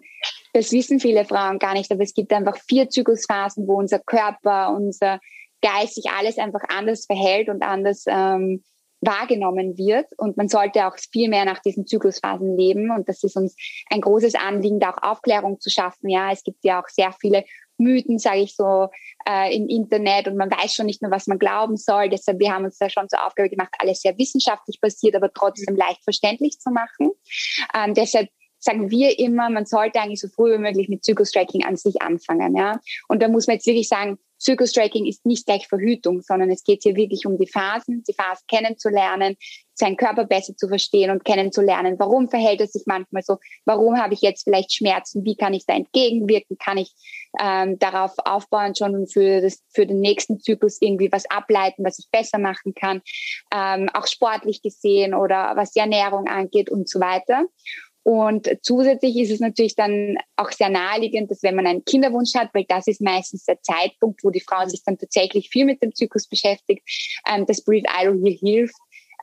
das 0.53 0.73
wissen 0.73 1.01
viele 1.01 1.25
Frauen 1.25 1.59
gar 1.59 1.75
nicht, 1.75 1.91
aber 1.91 2.03
es 2.03 2.15
gibt 2.15 2.33
einfach 2.33 2.57
vier 2.57 2.89
Zyklusphasen, 2.89 3.67
wo 3.67 3.79
unser 3.79 3.99
Körper, 3.99 4.73
unser 4.75 5.21
Geist 5.61 5.95
sich 5.95 6.11
alles 6.11 6.39
einfach 6.39 6.63
anders 6.69 7.07
verhält 7.07 7.49
und 7.49 7.63
anders 7.63 8.05
ähm, 8.07 8.63
wahrgenommen 9.01 9.77
wird. 9.77 10.07
Und 10.17 10.37
man 10.37 10.49
sollte 10.49 10.87
auch 10.87 10.97
viel 11.13 11.29
mehr 11.29 11.45
nach 11.45 11.61
diesen 11.61 11.87
Zyklusphasen 11.87 12.57
leben. 12.57 12.91
Und 12.91 13.09
das 13.09 13.23
ist 13.23 13.37
uns 13.37 13.57
ein 13.91 14.01
großes 14.01 14.35
Anliegen, 14.35 14.81
da 14.81 14.91
auch 14.91 15.03
Aufklärung 15.03 15.61
zu 15.61 15.71
schaffen. 15.71 16.09
Ja, 16.09 16.31
es 16.31 16.43
gibt 16.43 16.65
ja 16.65 16.83
auch 16.83 16.89
sehr 16.89 17.13
viele 17.21 17.45
Mythen, 17.77 18.19
sage 18.19 18.41
ich 18.41 18.55
so, 18.55 18.89
äh, 19.29 19.55
im 19.55 19.69
Internet 19.69 20.29
und 20.29 20.37
man 20.37 20.51
weiß 20.51 20.75
schon 20.75 20.87
nicht 20.87 21.03
mehr, 21.03 21.11
was 21.11 21.27
man 21.27 21.39
glauben 21.39 21.77
soll. 21.77 22.09
Deshalb, 22.09 22.39
wir 22.39 22.53
haben 22.53 22.65
uns 22.65 22.79
da 22.79 22.89
schon 22.89 23.09
zur 23.09 23.27
Aufgabe 23.27 23.51
gemacht, 23.51 23.75
alles 23.79 24.01
sehr 24.01 24.17
wissenschaftlich 24.17 24.81
basiert, 24.81 25.17
aber 25.17 25.33
trotzdem 25.33 25.77
leicht 25.77 26.03
verständlich 26.05 26.61
zu 26.61 26.71
machen. 26.71 27.11
Ähm, 27.75 27.95
deshalb 27.95 28.29
sagen 28.65 28.91
wir 28.91 29.19
immer, 29.19 29.51
man 29.51 29.67
sollte 29.67 30.01
eigentlich 30.01 30.21
so 30.21 30.29
früh 30.29 30.55
wie 30.55 30.59
möglich 30.59 30.89
mit 30.89 31.05
Zyklus-Tracking 31.05 31.65
an 31.65 31.77
sich 31.77 32.01
anfangen. 32.03 32.57
Ja? 32.57 32.81
Und 33.09 33.23
da 33.23 33.29
muss 33.29 33.47
man 33.47 33.57
jetzt 33.57 33.67
wirklich 33.67 33.89
sagen, 33.89 34.19
Zyklus-Tracking 34.39 35.07
ist 35.07 35.25
nicht 35.25 35.47
gleich 35.47 35.67
Verhütung, 35.69 36.21
sondern 36.21 36.51
es 36.51 36.65
geht 36.65 36.83
hier 36.83 36.97
wirklich 36.97 37.25
um 37.27 37.39
die 37.39 37.47
Phasen, 37.47 38.03
die 38.07 38.13
Phasen 38.13 38.45
kennenzulernen, 38.47 39.37
seinen 39.75 39.97
Körper 39.97 40.25
besser 40.25 40.57
zu 40.57 40.69
verstehen 40.69 41.11
und 41.11 41.25
kennenzulernen. 41.25 41.97
Warum 41.99 42.29
verhält 42.29 42.61
es 42.61 42.73
sich 42.73 42.85
manchmal 42.87 43.23
so? 43.23 43.39
Warum 43.65 43.99
habe 43.99 44.15
ich 44.15 44.21
jetzt 44.21 44.45
vielleicht 44.45 44.73
Schmerzen? 44.73 45.25
Wie 45.25 45.37
kann 45.37 45.55
ich 45.55 45.67
da 45.67 45.75
entgegenwirken? 45.75 46.59
Kann 46.59 46.79
ich 46.79 46.93
ähm, 47.41 47.79
darauf 47.79 48.13
aufbauen 48.25 48.75
schon 48.75 49.07
für, 49.07 49.41
das, 49.41 49.63
für 49.73 49.87
den 49.87 50.01
nächsten 50.01 50.41
Zyklus 50.41 50.79
irgendwie 50.81 51.11
was 51.11 51.29
ableiten, 51.31 51.85
was 51.85 51.99
ich 51.99 52.09
besser 52.11 52.39
machen 52.39 52.75
kann? 52.75 53.03
Ähm, 53.53 53.89
auch 53.95 54.07
sportlich 54.07 54.63
gesehen 54.63 55.15
oder 55.15 55.53
was 55.57 55.73
die 55.73 55.81
Ernährung 55.81 56.29
angeht 56.29 56.71
und 56.71 56.89
so 56.89 57.01
weiter. 57.01 57.47
Und 58.05 58.51
zusätzlich 58.61 59.17
ist 59.17 59.31
es 59.31 59.41
natürlich 59.41 59.77
dann 59.77 60.19
auch 60.37 60.53
sehr 60.53 60.69
naheliegend, 60.69 61.31
dass 61.31 61.43
wenn 61.43 61.55
man 61.55 61.67
einen 61.67 61.87
Kinderwunsch 61.87 62.35
hat, 62.35 62.51
weil 62.53 62.67
das 62.69 62.87
ist 62.87 63.01
meistens 63.01 63.45
der 63.45 63.63
Zeitpunkt, 63.63 64.23
wo 64.23 64.31
die 64.31 64.43
Frau 64.43 64.69
sich 64.69 64.83
dann 64.85 64.99
tatsächlich 64.99 65.49
viel 65.49 65.65
mit 65.65 65.83
dem 65.83 65.95
Zyklus 65.95 66.29
beschäftigt, 66.29 66.83
ähm, 67.27 67.47
dass 67.47 67.65
Breathe 67.65 67.89
ILO 67.99 68.13
hier 68.23 68.37
hilft, 68.39 68.77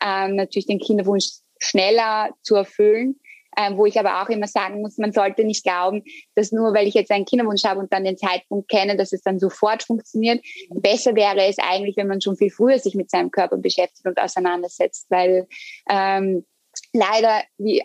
ähm, 0.04 0.36
natürlich 0.36 0.66
den 0.66 0.80
Kinderwunsch 0.80 1.30
schneller 1.60 2.32
zu 2.42 2.56
erfüllen. 2.56 3.20
Ähm, 3.58 3.76
wo 3.76 3.86
ich 3.86 4.00
aber 4.00 4.22
auch 4.22 4.30
immer 4.30 4.48
sagen 4.48 4.80
muss, 4.80 4.98
man 4.98 5.12
sollte 5.12 5.44
nicht 5.44 5.66
glauben, 5.66 6.04
dass 6.36 6.54
nur 6.54 6.74
weil 6.74 6.88
ich 6.88 6.94
jetzt 6.94 7.12
einen 7.12 7.26
Kinderwunsch 7.26 7.66
habe 7.66 7.82
und 7.82 7.92
dann 7.92 8.06
den 8.06 8.18
Zeitpunkt 8.18 8.70
kenne, 8.70 8.96
dass 8.96 9.12
es 9.12 9.24
dann 9.24 9.40
sofort 9.40 9.84
funktioniert. 9.84 10.42
Besser 10.70 11.16
wäre 11.16 11.46
es 11.46 11.58
eigentlich, 11.60 11.98
wenn 11.98 12.08
man 12.08 12.22
schon 12.22 12.38
viel 12.38 12.50
früher 12.50 12.80
sich 12.80 12.96
mit 12.96 13.12
seinem 13.12 13.30
Körper 13.30 13.58
beschäftigt 13.58 14.06
und 14.06 14.18
auseinandersetzt, 14.18 15.08
weil 15.10 15.50
ähm, 15.90 16.46
leider, 16.94 17.44
wie 17.58 17.84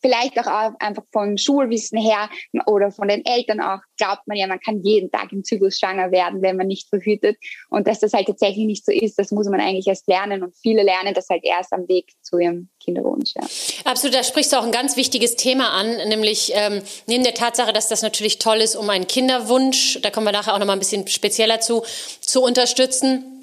vielleicht 0.00 0.38
auch 0.38 0.72
einfach 0.78 1.04
vom 1.12 1.36
Schulwissen 1.36 1.98
her 1.98 2.28
oder 2.66 2.90
von 2.90 3.08
den 3.08 3.24
Eltern 3.24 3.60
auch, 3.60 3.80
glaubt 3.96 4.26
man 4.26 4.36
ja, 4.36 4.46
man 4.46 4.60
kann 4.60 4.82
jeden 4.82 5.10
Tag 5.10 5.32
im 5.32 5.44
Zyklus 5.44 5.78
schwanger 5.78 6.10
werden, 6.10 6.42
wenn 6.42 6.56
man 6.56 6.66
nicht 6.66 6.88
verhütet. 6.88 7.36
Und 7.68 7.86
dass 7.86 8.00
das 8.00 8.12
halt 8.12 8.26
tatsächlich 8.26 8.66
nicht 8.66 8.84
so 8.84 8.92
ist, 8.92 9.18
das 9.18 9.30
muss 9.30 9.48
man 9.48 9.60
eigentlich 9.60 9.86
erst 9.86 10.06
lernen. 10.08 10.42
Und 10.42 10.56
viele 10.56 10.82
lernen 10.82 11.14
das 11.14 11.28
halt 11.28 11.44
erst 11.44 11.72
am 11.72 11.88
Weg 11.88 12.12
zu 12.22 12.38
ihrem 12.38 12.68
Kinderwunsch. 12.82 13.32
Ja. 13.34 13.42
Absolut, 13.84 14.14
da 14.14 14.22
sprichst 14.22 14.52
du 14.52 14.56
auch 14.56 14.64
ein 14.64 14.72
ganz 14.72 14.96
wichtiges 14.96 15.36
Thema 15.36 15.70
an, 15.70 16.08
nämlich 16.08 16.52
ähm, 16.54 16.82
neben 17.06 17.24
der 17.24 17.34
Tatsache, 17.34 17.72
dass 17.72 17.88
das 17.88 18.02
natürlich 18.02 18.38
toll 18.38 18.58
ist, 18.58 18.76
um 18.76 18.88
einen 18.90 19.06
Kinderwunsch, 19.06 20.00
da 20.02 20.10
kommen 20.10 20.26
wir 20.26 20.32
nachher 20.32 20.54
auch 20.54 20.58
noch 20.58 20.66
mal 20.66 20.74
ein 20.74 20.78
bisschen 20.78 21.06
spezieller 21.08 21.60
zu, 21.60 21.82
zu 22.20 22.42
unterstützen 22.42 23.39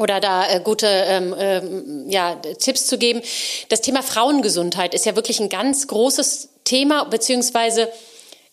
oder 0.00 0.18
da 0.18 0.48
äh, 0.48 0.60
gute 0.60 0.86
ähm, 0.86 1.34
ähm, 1.38 2.04
ja, 2.08 2.34
Tipps 2.34 2.86
zu 2.86 2.96
geben. 2.96 3.20
Das 3.68 3.82
Thema 3.82 4.02
Frauengesundheit 4.02 4.94
ist 4.94 5.04
ja 5.04 5.14
wirklich 5.14 5.40
ein 5.40 5.50
ganz 5.50 5.86
großes 5.86 6.48
Thema, 6.64 7.04
beziehungsweise 7.04 7.88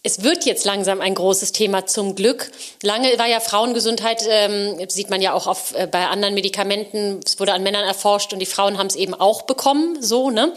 es 0.04 0.24
wird 0.24 0.46
jetzt 0.46 0.64
langsam 0.64 1.02
ein 1.02 1.16
großes 1.16 1.52
Thema 1.52 1.86
zum 1.86 2.16
Glück. 2.16 2.52
Lange 2.82 3.18
war 3.18 3.28
ja 3.28 3.40
Frauengesundheit, 3.40 4.24
ähm, 4.30 4.78
sieht 4.88 5.10
man 5.10 5.22
ja 5.22 5.34
auch 5.34 5.48
auf, 5.48 5.74
äh, 5.76 5.88
bei 5.88 6.08
anderen 6.08 6.34
Medikamenten, 6.34 7.20
es 7.26 7.40
wurde 7.40 7.52
an 7.54 7.64
Männern 7.64 7.84
erforscht 7.84 8.32
und 8.32 8.40
die 8.40 8.46
Frauen 8.46 8.78
haben 8.78 8.88
es 8.88 8.96
eben 8.96 9.14
auch 9.14 9.42
bekommen, 9.42 10.02
so, 10.02 10.30
ne? 10.30 10.54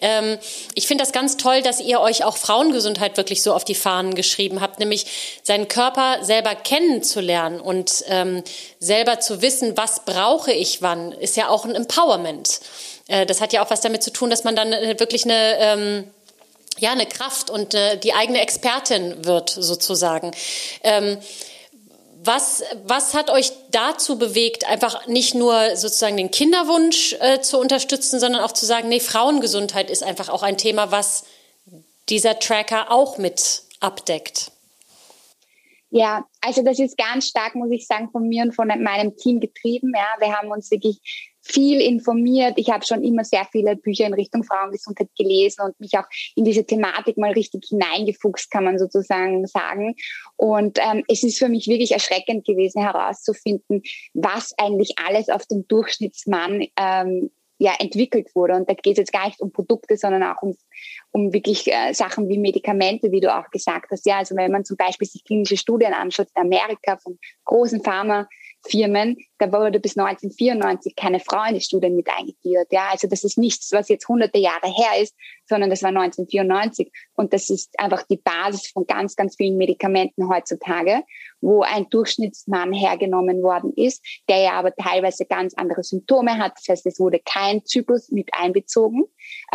Ähm, 0.00 0.38
ich 0.74 0.86
finde 0.86 1.02
das 1.02 1.12
ganz 1.12 1.36
toll, 1.36 1.62
dass 1.62 1.80
ihr 1.80 2.00
euch 2.00 2.24
auch 2.24 2.36
Frauengesundheit 2.36 3.16
wirklich 3.16 3.42
so 3.42 3.54
auf 3.54 3.64
die 3.64 3.74
Fahnen 3.74 4.14
geschrieben 4.14 4.60
habt, 4.60 4.80
nämlich 4.80 5.06
seinen 5.44 5.68
Körper 5.68 6.18
selber 6.22 6.54
kennenzulernen 6.54 7.60
und 7.60 8.04
ähm, 8.08 8.42
selber 8.80 9.20
zu 9.20 9.40
wissen, 9.40 9.76
was 9.76 10.04
brauche 10.04 10.52
ich 10.52 10.82
wann, 10.82 11.12
ist 11.12 11.36
ja 11.36 11.48
auch 11.48 11.64
ein 11.64 11.74
Empowerment. 11.74 12.60
Äh, 13.10 13.26
das 13.26 13.40
hat 13.40 13.52
ja 13.52 13.62
auch 13.64 13.70
was 13.70 13.80
damit 13.80 14.02
zu 14.02 14.12
tun, 14.12 14.30
dass 14.30 14.44
man 14.44 14.56
dann 14.56 14.72
äh, 14.72 14.98
wirklich 14.98 15.24
eine, 15.24 15.58
ähm, 15.58 16.04
ja, 16.78 16.92
eine 16.92 17.06
Kraft 17.06 17.50
und 17.50 17.74
äh, 17.74 17.98
die 17.98 18.12
eigene 18.12 18.40
Expertin 18.40 19.24
wird 19.24 19.50
sozusagen. 19.50 20.30
Ähm, 20.82 21.18
was, 22.22 22.62
was 22.84 23.14
hat 23.14 23.30
euch 23.30 23.52
dazu 23.70 24.18
bewegt, 24.18 24.68
einfach 24.68 25.06
nicht 25.06 25.34
nur 25.34 25.76
sozusagen 25.76 26.18
den 26.18 26.30
Kinderwunsch 26.30 27.14
äh, 27.20 27.40
zu 27.40 27.58
unterstützen, 27.58 28.20
sondern 28.20 28.42
auch 28.42 28.52
zu 28.52 28.66
sagen, 28.66 28.88
nee, 28.88 29.00
Frauengesundheit 29.00 29.90
ist 29.90 30.02
einfach 30.02 30.28
auch 30.28 30.42
ein 30.42 30.58
Thema, 30.58 30.90
was 30.90 31.24
dieser 32.10 32.38
Tracker 32.38 32.90
auch 32.90 33.16
mit 33.16 33.62
abdeckt? 33.80 34.52
Ja, 35.90 36.24
also 36.40 36.62
das 36.62 36.78
ist 36.78 36.96
ganz 36.96 37.26
stark, 37.26 37.54
muss 37.54 37.70
ich 37.70 37.86
sagen, 37.86 38.10
von 38.10 38.28
mir 38.28 38.44
und 38.44 38.52
von 38.52 38.68
meinem 38.68 39.16
Team 39.16 39.40
getrieben. 39.40 39.92
Ja, 39.94 40.06
wir 40.18 40.36
haben 40.36 40.50
uns 40.50 40.70
wirklich 40.70 41.29
viel 41.50 41.80
informiert. 41.80 42.54
Ich 42.56 42.70
habe 42.70 42.84
schon 42.84 43.02
immer 43.02 43.24
sehr 43.24 43.46
viele 43.50 43.76
Bücher 43.76 44.06
in 44.06 44.14
Richtung 44.14 44.44
Frauengesundheit 44.44 45.08
gelesen 45.16 45.62
und 45.62 45.78
mich 45.80 45.96
auch 45.98 46.06
in 46.36 46.44
diese 46.44 46.64
Thematik 46.64 47.16
mal 47.18 47.32
richtig 47.32 47.66
hineingefuchst, 47.68 48.50
kann 48.50 48.64
man 48.64 48.78
sozusagen 48.78 49.46
sagen. 49.46 49.96
Und 50.36 50.78
ähm, 50.80 51.04
es 51.08 51.22
ist 51.22 51.38
für 51.38 51.48
mich 51.48 51.66
wirklich 51.66 51.92
erschreckend 51.92 52.46
gewesen 52.46 52.82
herauszufinden, 52.82 53.82
was 54.14 54.54
eigentlich 54.58 54.94
alles 55.04 55.28
auf 55.28 55.46
den 55.46 55.66
Durchschnittsmann 55.68 56.66
ähm, 56.76 57.30
ja 57.60 57.74
entwickelt 57.78 58.34
wurde. 58.34 58.54
Und 58.54 58.68
da 58.68 58.74
geht 58.74 58.92
es 58.92 58.98
jetzt 58.98 59.12
gar 59.12 59.26
nicht 59.26 59.40
um 59.40 59.52
Produkte, 59.52 59.96
sondern 59.96 60.22
auch 60.22 60.42
um, 60.42 60.56
um 61.12 61.32
wirklich 61.32 61.70
äh, 61.70 61.92
Sachen 61.92 62.28
wie 62.28 62.38
Medikamente, 62.38 63.12
wie 63.12 63.20
du 63.20 63.32
auch 63.32 63.50
gesagt 63.50 63.90
hast. 63.90 64.06
Ja, 64.06 64.18
also 64.18 64.34
wenn 64.34 64.50
man 64.50 64.64
zum 64.64 64.78
Beispiel 64.78 65.06
sich 65.06 65.24
klinische 65.24 65.58
Studien 65.58 65.92
anschaut 65.92 66.28
in 66.34 66.42
Amerika 66.42 66.96
von 66.96 67.18
großen 67.44 67.82
Pharma, 67.84 68.26
Firmen, 68.68 69.16
da 69.38 69.50
wurde 69.52 69.80
bis 69.80 69.96
1994 69.96 70.94
keine 70.94 71.20
Frau 71.20 71.42
in 71.48 71.54
die 71.54 71.60
Studien 71.60 71.96
mit 71.96 72.08
eingegliedert. 72.08 72.68
Ja, 72.70 72.88
also 72.90 73.08
das 73.08 73.24
ist 73.24 73.38
nichts, 73.38 73.72
was 73.72 73.88
jetzt 73.88 74.08
hunderte 74.08 74.38
Jahre 74.38 74.66
her 74.66 75.02
ist, 75.02 75.14
sondern 75.46 75.70
das 75.70 75.82
war 75.82 75.88
1994. 75.88 76.92
Und 77.14 77.32
das 77.32 77.48
ist 77.48 77.78
einfach 77.78 78.02
die 78.02 78.18
Basis 78.18 78.68
von 78.68 78.86
ganz, 78.86 79.16
ganz 79.16 79.36
vielen 79.36 79.56
Medikamenten 79.56 80.28
heutzutage, 80.28 81.02
wo 81.40 81.62
ein 81.62 81.88
Durchschnittsmann 81.88 82.72
hergenommen 82.72 83.42
worden 83.42 83.72
ist, 83.74 84.04
der 84.28 84.42
ja 84.42 84.52
aber 84.52 84.74
teilweise 84.74 85.24
ganz 85.24 85.54
andere 85.54 85.82
Symptome 85.82 86.38
hat. 86.38 86.52
Das 86.56 86.68
heißt, 86.68 86.86
es 86.86 87.00
wurde 87.00 87.20
kein 87.24 87.64
Zyklus 87.64 88.10
mit 88.10 88.28
einbezogen. 88.32 89.04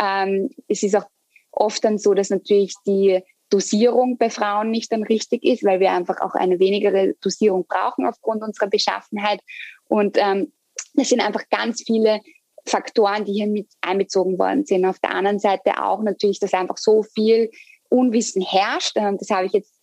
Ähm, 0.00 0.50
es 0.68 0.82
ist 0.82 0.96
auch 0.96 1.06
oft 1.52 1.84
dann 1.84 1.98
so, 1.98 2.12
dass 2.12 2.30
natürlich 2.30 2.74
die 2.86 3.22
Dosierung 3.50 4.18
bei 4.18 4.30
Frauen 4.30 4.70
nicht 4.70 4.92
dann 4.92 5.02
richtig 5.02 5.44
ist, 5.44 5.64
weil 5.64 5.80
wir 5.80 5.92
einfach 5.92 6.20
auch 6.20 6.34
eine 6.34 6.58
wenigere 6.58 7.14
Dosierung 7.20 7.66
brauchen 7.66 8.06
aufgrund 8.06 8.42
unserer 8.42 8.68
Beschaffenheit. 8.68 9.40
Und 9.88 10.16
ähm, 10.18 10.52
das 10.94 11.08
sind 11.08 11.20
einfach 11.20 11.48
ganz 11.48 11.82
viele 11.86 12.20
Faktoren, 12.64 13.24
die 13.24 13.32
hier 13.32 13.46
mit 13.46 13.68
einbezogen 13.80 14.38
worden 14.38 14.64
sind. 14.64 14.84
Auf 14.84 14.98
der 14.98 15.12
anderen 15.12 15.38
Seite 15.38 15.82
auch 15.82 16.02
natürlich, 16.02 16.40
dass 16.40 16.54
einfach 16.54 16.78
so 16.78 17.02
viel 17.02 17.50
Unwissen 17.88 18.42
herrscht. 18.42 18.92
Ähm, 18.96 19.16
das 19.18 19.30
habe 19.30 19.46
ich 19.46 19.52
jetzt 19.52 19.75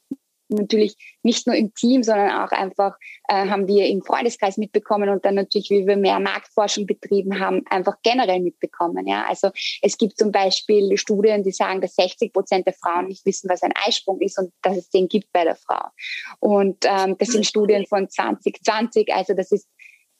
natürlich 0.57 0.95
nicht 1.23 1.47
nur 1.47 1.55
im 1.55 1.73
Team, 1.73 2.03
sondern 2.03 2.31
auch 2.31 2.51
einfach 2.51 2.95
äh, 3.27 3.47
haben 3.47 3.67
wir 3.67 3.87
im 3.87 4.01
Freundeskreis 4.03 4.57
mitbekommen 4.57 5.09
und 5.09 5.25
dann 5.25 5.35
natürlich, 5.35 5.69
wie 5.69 5.87
wir 5.87 5.97
mehr 5.97 6.19
Marktforschung 6.19 6.85
betrieben 6.85 7.39
haben, 7.39 7.63
einfach 7.69 7.95
generell 8.03 8.39
mitbekommen. 8.39 9.07
Ja, 9.07 9.25
also 9.27 9.49
es 9.81 9.97
gibt 9.97 10.17
zum 10.17 10.31
Beispiel 10.31 10.97
Studien, 10.97 11.43
die 11.43 11.51
sagen, 11.51 11.81
dass 11.81 11.95
60 11.95 12.33
Prozent 12.33 12.67
der 12.67 12.73
Frauen 12.73 13.07
nicht 13.07 13.25
wissen, 13.25 13.49
was 13.49 13.63
ein 13.63 13.73
Eisprung 13.85 14.19
ist 14.21 14.39
und 14.39 14.51
dass 14.61 14.77
es 14.77 14.89
den 14.89 15.07
gibt 15.07 15.31
bei 15.31 15.43
der 15.43 15.55
Frau. 15.55 15.87
Und 16.39 16.85
ähm, 16.85 17.15
das 17.17 17.29
sind 17.29 17.45
Studien 17.45 17.85
von 17.85 18.09
2020, 18.09 19.13
also 19.13 19.33
das 19.33 19.51
ist 19.51 19.67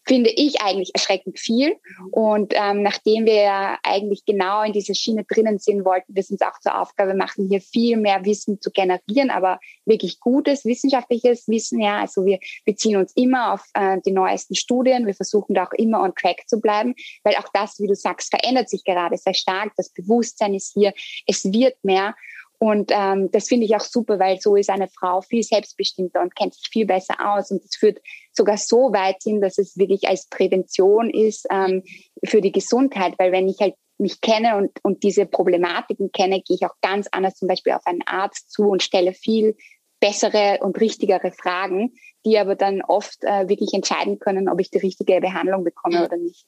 finde 0.05 0.29
ich 0.29 0.61
eigentlich 0.61 0.91
erschreckend 0.93 1.39
viel. 1.39 1.75
Und 2.11 2.53
ähm, 2.55 2.83
nachdem 2.83 3.25
wir 3.25 3.41
ja 3.41 3.79
eigentlich 3.83 4.25
genau 4.25 4.63
in 4.63 4.73
dieser 4.73 4.95
Schiene 4.95 5.23
drinnen 5.23 5.59
sind, 5.59 5.85
wollten 5.85 6.13
wir 6.13 6.21
es 6.21 6.29
uns 6.29 6.41
auch 6.41 6.59
zur 6.59 6.79
Aufgabe 6.79 7.13
machen, 7.13 7.47
hier 7.47 7.61
viel 7.61 7.97
mehr 7.97 8.25
Wissen 8.25 8.59
zu 8.61 8.71
generieren, 8.71 9.29
aber 9.29 9.59
wirklich 9.85 10.19
gutes 10.19 10.65
wissenschaftliches 10.65 11.47
Wissen. 11.47 11.79
Ja, 11.79 12.01
also 12.01 12.25
wir 12.25 12.39
beziehen 12.65 12.97
uns 12.97 13.13
immer 13.15 13.53
auf 13.53 13.65
äh, 13.73 13.97
die 14.05 14.11
neuesten 14.11 14.55
Studien. 14.55 15.07
Wir 15.07 15.15
versuchen 15.15 15.53
da 15.53 15.65
auch 15.65 15.73
immer 15.73 16.01
on 16.01 16.13
track 16.15 16.43
zu 16.47 16.59
bleiben, 16.59 16.95
weil 17.23 17.35
auch 17.35 17.47
das, 17.53 17.79
wie 17.79 17.87
du 17.87 17.95
sagst, 17.95 18.29
verändert 18.29 18.69
sich 18.69 18.83
gerade 18.83 19.17
sehr 19.17 19.33
stark. 19.33 19.73
Das 19.77 19.89
Bewusstsein 19.89 20.53
ist 20.53 20.73
hier. 20.73 20.93
Es 21.25 21.45
wird 21.45 21.75
mehr. 21.83 22.15
Und 22.63 22.91
ähm, 22.93 23.29
das 23.29 23.49
finde 23.49 23.65
ich 23.65 23.75
auch 23.75 23.81
super, 23.81 24.19
weil 24.19 24.39
so 24.39 24.55
ist 24.55 24.69
eine 24.69 24.87
Frau 24.87 25.19
viel 25.19 25.43
selbstbestimmter 25.43 26.21
und 26.21 26.33
kennt 26.33 26.53
sich 26.53 26.69
viel 26.71 26.85
besser 26.85 27.15
aus. 27.19 27.51
Und 27.51 27.61
es 27.61 27.75
führt 27.75 27.99
sogar 28.31 28.55
so 28.55 28.93
weit 28.93 29.17
hin, 29.21 29.41
dass 29.41 29.57
es 29.57 29.75
wirklich 29.75 30.07
als 30.07 30.29
Prävention 30.29 31.09
ist 31.09 31.45
ähm, 31.51 31.83
für 32.23 32.39
die 32.39 32.53
Gesundheit. 32.53 33.15
Weil 33.17 33.33
wenn 33.33 33.49
ich 33.49 33.59
halt 33.59 33.73
mich 33.97 34.21
kenne 34.21 34.55
und, 34.55 34.71
und 34.81 35.03
diese 35.03 35.25
Problematiken 35.25 36.13
kenne, 36.13 36.41
gehe 36.41 36.55
ich 36.55 36.65
auch 36.65 36.75
ganz 36.81 37.09
anders 37.11 37.35
zum 37.35 37.49
Beispiel 37.49 37.73
auf 37.73 37.85
einen 37.85 38.03
Arzt 38.05 38.49
zu 38.49 38.69
und 38.69 38.81
stelle 38.81 39.11
viel 39.11 39.57
bessere 39.99 40.59
und 40.61 40.79
richtigere 40.79 41.33
Fragen, 41.33 41.95
die 42.25 42.37
aber 42.37 42.55
dann 42.55 42.81
oft 42.81 43.25
äh, 43.25 43.49
wirklich 43.49 43.73
entscheiden 43.73 44.19
können, 44.19 44.47
ob 44.47 44.61
ich 44.61 44.69
die 44.69 44.77
richtige 44.77 45.19
Behandlung 45.19 45.65
bekomme 45.65 46.05
oder 46.05 46.15
nicht. 46.15 46.45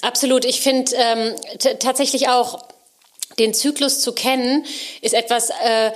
Absolut. 0.00 0.46
Ich 0.46 0.62
finde 0.62 0.90
ähm, 0.96 1.34
tatsächlich 1.80 2.30
auch, 2.30 2.66
den 3.38 3.54
Zyklus 3.54 4.00
zu 4.00 4.12
kennen, 4.12 4.64
ist 5.00 5.14
etwas, 5.14 5.50
äh, 5.50 5.92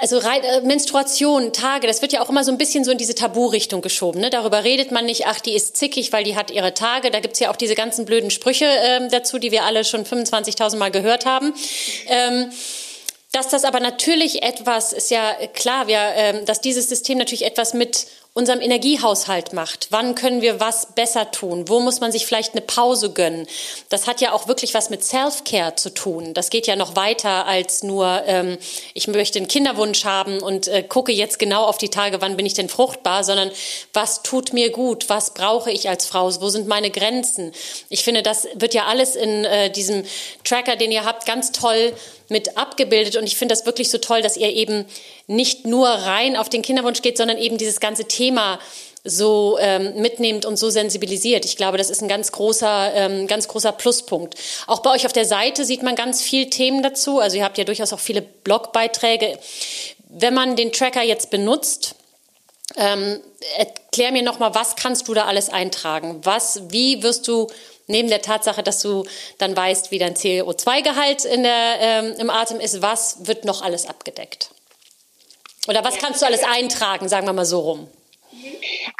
also 0.00 0.18
äh, 0.20 0.60
Menstruation, 0.62 1.52
Tage, 1.52 1.86
das 1.86 2.00
wird 2.00 2.12
ja 2.12 2.22
auch 2.22 2.30
immer 2.30 2.44
so 2.44 2.52
ein 2.52 2.58
bisschen 2.58 2.84
so 2.84 2.92
in 2.92 2.98
diese 2.98 3.14
Tabu-Richtung 3.14 3.82
geschoben. 3.82 4.20
Ne? 4.20 4.30
Darüber 4.30 4.62
redet 4.62 4.92
man 4.92 5.06
nicht, 5.06 5.26
ach, 5.26 5.40
die 5.40 5.54
ist 5.54 5.76
zickig, 5.76 6.12
weil 6.12 6.24
die 6.24 6.36
hat 6.36 6.50
ihre 6.50 6.72
Tage. 6.72 7.10
Da 7.10 7.20
gibt's 7.20 7.40
ja 7.40 7.50
auch 7.50 7.56
diese 7.56 7.74
ganzen 7.74 8.04
blöden 8.04 8.30
Sprüche 8.30 8.66
äh, 8.66 9.08
dazu, 9.08 9.38
die 9.38 9.50
wir 9.50 9.64
alle 9.64 9.84
schon 9.84 10.04
25.000 10.04 10.76
Mal 10.76 10.90
gehört 10.90 11.26
haben. 11.26 11.52
Ähm, 12.06 12.50
dass 13.32 13.48
das 13.48 13.64
aber 13.64 13.80
natürlich 13.80 14.42
etwas, 14.44 14.92
ist 14.92 15.10
ja 15.10 15.34
klar, 15.52 15.88
wir, 15.88 15.98
äh, 15.98 16.44
dass 16.44 16.60
dieses 16.60 16.88
System 16.88 17.18
natürlich 17.18 17.44
etwas 17.44 17.74
mit 17.74 18.06
unserem 18.36 18.60
Energiehaushalt 18.60 19.54
macht. 19.54 19.88
Wann 19.90 20.14
können 20.14 20.42
wir 20.42 20.60
was 20.60 20.88
besser 20.94 21.30
tun? 21.30 21.68
Wo 21.68 21.80
muss 21.80 22.00
man 22.00 22.12
sich 22.12 22.26
vielleicht 22.26 22.52
eine 22.52 22.60
Pause 22.60 23.10
gönnen? 23.10 23.46
Das 23.88 24.06
hat 24.06 24.20
ja 24.20 24.32
auch 24.32 24.46
wirklich 24.46 24.74
was 24.74 24.90
mit 24.90 25.02
Self-Care 25.02 25.76
zu 25.76 25.94
tun. 25.94 26.34
Das 26.34 26.50
geht 26.50 26.66
ja 26.66 26.76
noch 26.76 26.96
weiter 26.96 27.46
als 27.46 27.82
nur, 27.82 28.22
ähm, 28.26 28.58
ich 28.92 29.08
möchte 29.08 29.38
einen 29.38 29.48
Kinderwunsch 29.48 30.04
haben 30.04 30.40
und 30.42 30.68
äh, 30.68 30.82
gucke 30.82 31.12
jetzt 31.12 31.38
genau 31.38 31.64
auf 31.64 31.78
die 31.78 31.88
Tage, 31.88 32.20
wann 32.20 32.36
bin 32.36 32.44
ich 32.44 32.52
denn 32.52 32.68
fruchtbar, 32.68 33.24
sondern 33.24 33.50
was 33.94 34.22
tut 34.22 34.52
mir 34.52 34.70
gut? 34.70 35.08
Was 35.08 35.32
brauche 35.32 35.70
ich 35.70 35.88
als 35.88 36.04
Frau? 36.04 36.26
Wo 36.42 36.50
sind 36.50 36.68
meine 36.68 36.90
Grenzen? 36.90 37.52
Ich 37.88 38.04
finde, 38.04 38.22
das 38.22 38.46
wird 38.54 38.74
ja 38.74 38.84
alles 38.84 39.16
in 39.16 39.46
äh, 39.46 39.70
diesem 39.70 40.04
Tracker, 40.44 40.76
den 40.76 40.92
ihr 40.92 41.06
habt, 41.06 41.24
ganz 41.24 41.52
toll 41.52 41.94
mit 42.28 42.56
abgebildet. 42.56 43.16
Und 43.16 43.24
ich 43.24 43.36
finde 43.36 43.54
das 43.54 43.66
wirklich 43.66 43.90
so 43.90 43.98
toll, 43.98 44.22
dass 44.22 44.36
ihr 44.36 44.52
eben 44.52 44.84
nicht 45.26 45.66
nur 45.66 45.88
rein 45.88 46.36
auf 46.36 46.48
den 46.48 46.62
Kinderwunsch 46.62 47.02
geht, 47.02 47.16
sondern 47.16 47.38
eben 47.38 47.58
dieses 47.58 47.80
ganze 47.80 48.06
Thema 48.06 48.58
so 49.06 49.56
ähm, 49.60 50.00
mitnehmt 50.00 50.44
und 50.44 50.56
so 50.56 50.68
sensibilisiert. 50.68 51.44
Ich 51.44 51.56
glaube, 51.56 51.78
das 51.78 51.90
ist 51.90 52.02
ein 52.02 52.08
ganz 52.08 52.32
großer, 52.32 52.92
ähm, 52.94 53.26
ganz 53.26 53.46
großer 53.48 53.72
Pluspunkt. 53.72 54.34
Auch 54.66 54.80
bei 54.80 54.90
euch 54.90 55.06
auf 55.06 55.12
der 55.12 55.24
Seite 55.24 55.64
sieht 55.64 55.82
man 55.82 55.94
ganz 55.94 56.22
viel 56.22 56.50
Themen 56.50 56.82
dazu. 56.82 57.20
Also 57.20 57.36
ihr 57.36 57.44
habt 57.44 57.56
ja 57.56 57.64
durchaus 57.64 57.92
auch 57.92 58.00
viele 58.00 58.22
Blogbeiträge. 58.22 59.38
Wenn 60.08 60.34
man 60.34 60.56
den 60.56 60.72
Tracker 60.72 61.02
jetzt 61.02 61.30
benutzt, 61.30 61.94
ähm, 62.76 63.20
erklär 63.56 64.10
mir 64.12 64.22
nochmal, 64.22 64.54
was 64.54 64.74
kannst 64.74 65.06
du 65.08 65.14
da 65.14 65.26
alles 65.26 65.48
eintragen? 65.48 66.20
Was, 66.24 66.62
wie 66.70 67.02
wirst 67.02 67.28
du 67.28 67.46
neben 67.86 68.08
der 68.08 68.22
Tatsache, 68.22 68.62
dass 68.62 68.80
du 68.80 69.04
dann 69.38 69.56
weißt, 69.56 69.90
wie 69.90 69.98
dein 69.98 70.14
CO2-Gehalt 70.14 71.24
in 71.24 71.42
der, 71.42 71.76
ähm, 71.80 72.14
im 72.18 72.30
Atem 72.30 72.60
ist, 72.60 72.82
was 72.82 73.26
wird 73.26 73.44
noch 73.44 73.62
alles 73.62 73.86
abgedeckt? 73.86 74.50
Oder 75.68 75.84
was 75.84 75.98
kannst 75.98 76.22
du 76.22 76.26
alles 76.26 76.44
eintragen, 76.44 77.08
sagen 77.08 77.26
wir 77.26 77.32
mal 77.32 77.44
so 77.44 77.60
rum? 77.60 77.88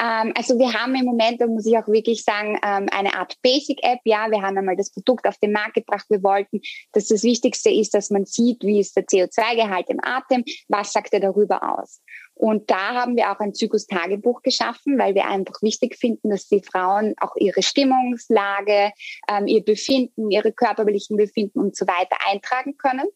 Ähm, 0.01 0.33
also 0.37 0.59
wir 0.59 0.73
haben 0.73 0.95
im 0.95 1.05
Moment, 1.05 1.41
da 1.41 1.47
muss 1.47 1.67
ich 1.67 1.77
auch 1.77 1.87
wirklich 1.89 2.25
sagen, 2.25 2.59
ähm, 2.63 2.89
eine 2.91 3.15
Art 3.15 3.37
Basic-App. 3.43 4.01
Ja, 4.05 4.31
wir 4.31 4.43
haben 4.43 4.57
einmal 4.59 4.77
das 4.77 4.91
Produkt 4.91 5.27
auf 5.27 5.39
den 5.39 5.53
Markt 5.53 5.75
gebracht. 5.75 6.07
Wir 6.09 6.23
wollten, 6.23 6.61
dass 6.93 7.09
das 7.09 7.23
Wichtigste 7.23 7.71
ist, 7.71 7.95
dass 7.95 8.11
man 8.11 8.25
sieht, 8.25 8.63
wie 8.63 8.81
ist 8.81 8.97
der 8.97 9.05
CO2-Gehalt 9.05 9.89
im 9.89 10.01
Atem, 10.03 10.45
was 10.69 10.93
sagt 10.93 11.13
er 11.13 11.21
darüber 11.21 11.79
aus. 11.79 12.01
Und 12.39 12.71
da 12.71 12.93
haben 12.93 13.17
wir 13.17 13.33
auch 13.33 13.41
ein 13.41 13.55
Zyklus-Tagebuch 13.55 14.43
geschaffen, 14.43 14.99
weil 14.99 15.15
wir 15.15 15.27
einfach 15.27 15.63
wichtig 15.63 15.97
finden, 15.97 16.29
dass 16.29 16.49
die 16.49 16.61
Frauen 16.61 17.15
auch 17.19 17.35
ihre 17.37 17.63
Stimmungslage, 17.63 18.93
ähm, 19.31 19.47
ihr 19.47 19.65
Befinden, 19.65 20.31
ihre 20.31 20.53
körperlichen 20.53 21.17
Befinden 21.17 21.59
und 21.61 21.75
so 21.75 21.87
weiter 21.87 22.19
eintragen 22.31 22.77
können. 22.77 23.07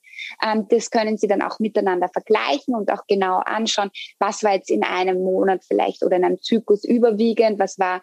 Ähm, 0.42 0.66
das 0.70 0.90
können 0.90 1.18
sie 1.18 1.28
dann 1.28 1.42
auch 1.42 1.58
miteinander 1.58 2.08
vergleichen 2.08 2.74
und 2.74 2.90
auch 2.90 3.06
genau 3.06 3.40
anschauen, 3.44 3.90
was 4.18 4.42
war 4.42 4.54
jetzt 4.54 4.70
in 4.70 4.84
einem 4.84 5.18
Monat 5.18 5.64
vielleicht 5.68 6.02
oder 6.02 6.16
in 6.16 6.24
einem 6.24 6.40
Zyklus 6.40 6.84
überwiegend, 6.84 7.58
was 7.58 7.78
war 7.78 8.00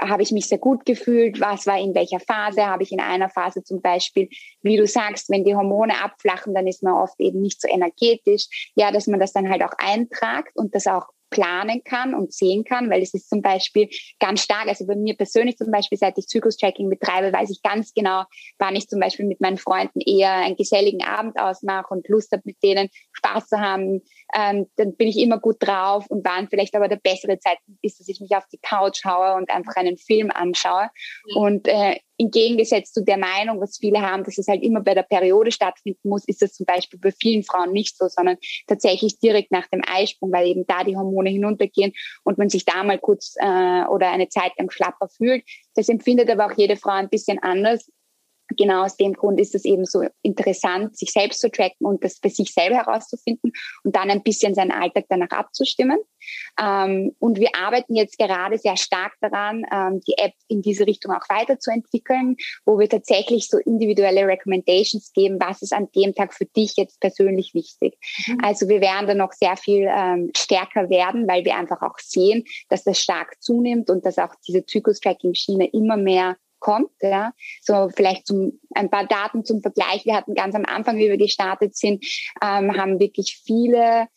habe 0.00 0.22
ich 0.22 0.32
mich 0.32 0.46
sehr 0.46 0.58
gut 0.58 0.84
gefühlt, 0.84 1.40
was 1.40 1.66
war 1.66 1.78
in 1.78 1.94
welcher 1.94 2.20
Phase, 2.20 2.66
habe 2.66 2.82
ich 2.82 2.92
in 2.92 3.00
einer 3.00 3.28
Phase 3.28 3.62
zum 3.62 3.80
Beispiel, 3.80 4.28
wie 4.62 4.76
du 4.76 4.86
sagst, 4.86 5.30
wenn 5.30 5.44
die 5.44 5.54
Hormone 5.54 6.02
abflachen, 6.02 6.54
dann 6.54 6.66
ist 6.66 6.82
man 6.82 6.94
oft 6.94 7.18
eben 7.20 7.40
nicht 7.40 7.60
so 7.60 7.68
energetisch, 7.68 8.72
ja, 8.74 8.92
dass 8.92 9.06
man 9.06 9.20
das 9.20 9.32
dann 9.32 9.48
halt 9.48 9.62
auch 9.62 9.74
eintragt 9.78 10.52
und 10.54 10.74
das 10.74 10.86
auch 10.86 11.06
planen 11.34 11.82
kann 11.82 12.14
und 12.14 12.32
sehen 12.32 12.64
kann, 12.64 12.90
weil 12.90 13.02
es 13.02 13.12
ist 13.12 13.28
zum 13.28 13.42
Beispiel 13.42 13.88
ganz 14.20 14.42
stark, 14.42 14.68
also 14.68 14.86
bei 14.86 14.94
mir 14.94 15.16
persönlich 15.16 15.56
zum 15.56 15.70
Beispiel, 15.70 15.98
seit 15.98 16.16
ich 16.16 16.28
Zyklus-Tracking 16.28 16.88
betreibe, 16.88 17.32
weiß 17.32 17.50
ich 17.50 17.60
ganz 17.62 17.92
genau, 17.92 18.22
wann 18.58 18.76
ich 18.76 18.88
zum 18.88 19.00
Beispiel 19.00 19.26
mit 19.26 19.40
meinen 19.40 19.58
Freunden 19.58 20.00
eher 20.00 20.32
einen 20.32 20.56
geselligen 20.56 21.02
Abend 21.02 21.38
ausmache 21.38 21.92
und 21.92 22.08
Lust 22.08 22.30
habe, 22.30 22.42
mit 22.44 22.62
denen 22.62 22.88
Spaß 23.12 23.48
zu 23.48 23.58
haben, 23.58 24.02
ähm, 24.34 24.66
dann 24.76 24.96
bin 24.96 25.08
ich 25.08 25.18
immer 25.18 25.38
gut 25.38 25.56
drauf 25.60 26.06
und 26.08 26.24
wann 26.24 26.48
vielleicht 26.48 26.74
aber 26.74 26.88
der 26.88 26.96
bessere 26.96 27.38
Zeitpunkt 27.38 27.78
ist, 27.82 28.00
dass 28.00 28.08
ich 28.08 28.20
mich 28.20 28.34
auf 28.34 28.46
die 28.52 28.58
Couch 28.58 29.04
haue 29.04 29.34
und 29.34 29.50
einfach 29.50 29.76
einen 29.76 29.96
Film 29.96 30.30
anschaue. 30.32 30.90
Mhm. 31.26 31.36
Und 31.36 31.68
äh, 31.68 31.98
entgegengesetzt 32.18 32.94
zu 32.94 33.04
der 33.04 33.16
Meinung, 33.16 33.60
was 33.60 33.78
viele 33.78 34.00
haben, 34.00 34.24
dass 34.24 34.38
es 34.38 34.46
halt 34.46 34.62
immer 34.62 34.80
bei 34.80 34.94
der 34.94 35.02
Periode 35.02 35.50
stattfinden 35.50 36.08
muss, 36.08 36.24
ist 36.26 36.42
das 36.42 36.52
zum 36.52 36.66
Beispiel 36.66 36.98
bei 37.00 37.12
vielen 37.12 37.42
Frauen 37.42 37.72
nicht 37.72 37.96
so, 37.96 38.06
sondern 38.08 38.36
tatsächlich 38.66 39.18
direkt 39.18 39.50
nach 39.50 39.66
dem 39.68 39.82
Eisprung, 39.84 40.32
weil 40.32 40.46
eben 40.46 40.66
da 40.66 40.84
die 40.84 40.96
Hormone 40.96 41.30
hinuntergehen 41.30 41.92
und 42.24 42.38
man 42.38 42.48
sich 42.48 42.64
da 42.64 42.84
mal 42.84 42.98
kurz 42.98 43.34
äh, 43.38 43.84
oder 43.86 44.10
eine 44.10 44.28
Zeit 44.28 44.52
lang 44.58 44.70
schlapper 44.70 45.08
fühlt. 45.08 45.44
Das 45.74 45.88
empfindet 45.88 46.30
aber 46.30 46.46
auch 46.46 46.56
jede 46.56 46.76
Frau 46.76 46.92
ein 46.92 47.08
bisschen 47.08 47.40
anders 47.40 47.90
genau 48.56 48.84
aus 48.84 48.96
dem 48.96 49.14
Grund 49.14 49.40
ist 49.40 49.54
es 49.54 49.64
eben 49.64 49.84
so 49.84 50.02
interessant, 50.22 50.96
sich 50.96 51.10
selbst 51.10 51.40
zu 51.40 51.50
tracken 51.50 51.86
und 51.86 52.04
das 52.04 52.18
für 52.22 52.30
sich 52.30 52.52
selber 52.52 52.76
herauszufinden 52.76 53.52
und 53.82 53.96
dann 53.96 54.10
ein 54.10 54.22
bisschen 54.22 54.54
seinen 54.54 54.72
Alltag 54.72 55.06
danach 55.08 55.30
abzustimmen. 55.30 55.98
Ähm, 56.60 57.14
und 57.18 57.38
wir 57.38 57.50
arbeiten 57.54 57.94
jetzt 57.94 58.18
gerade 58.18 58.58
sehr 58.58 58.76
stark 58.76 59.12
daran, 59.20 59.64
ähm, 59.70 60.00
die 60.06 60.16
App 60.16 60.32
in 60.48 60.62
diese 60.62 60.86
Richtung 60.86 61.12
auch 61.12 61.28
weiterzuentwickeln, 61.28 62.36
wo 62.64 62.78
wir 62.78 62.88
tatsächlich 62.88 63.48
so 63.48 63.58
individuelle 63.58 64.26
Recommendations 64.26 65.12
geben, 65.12 65.38
was 65.40 65.62
ist 65.62 65.72
an 65.72 65.88
dem 65.94 66.14
Tag 66.14 66.32
für 66.34 66.46
dich 66.46 66.76
jetzt 66.76 67.00
persönlich 67.00 67.54
wichtig. 67.54 67.98
Mhm. 68.26 68.38
Also 68.42 68.68
wir 68.68 68.80
werden 68.80 69.06
da 69.06 69.14
noch 69.14 69.32
sehr 69.32 69.56
viel 69.56 69.88
ähm, 69.90 70.30
stärker 70.36 70.88
werden, 70.90 71.28
weil 71.28 71.44
wir 71.44 71.56
einfach 71.56 71.82
auch 71.82 71.98
sehen, 71.98 72.44
dass 72.68 72.84
das 72.84 72.98
stark 72.98 73.42
zunimmt 73.42 73.90
und 73.90 74.04
dass 74.04 74.18
auch 74.18 74.34
diese 74.46 74.64
Zyklus-Tracking-Schiene 74.64 75.68
immer 75.72 75.96
mehr 75.96 76.36
kommt. 76.64 76.90
Ja. 77.00 77.32
So 77.60 77.90
vielleicht 77.94 78.26
zum, 78.26 78.58
ein 78.74 78.90
paar 78.90 79.06
Daten 79.06 79.44
zum 79.44 79.60
Vergleich. 79.60 80.06
Wir 80.06 80.16
hatten 80.16 80.34
ganz 80.34 80.54
am 80.54 80.64
Anfang, 80.64 80.96
wie 80.96 81.10
wir 81.10 81.18
gestartet 81.18 81.76
sind, 81.76 82.04
ähm, 82.42 82.76
haben 82.76 82.98
wirklich 82.98 83.40
viele 83.44 84.08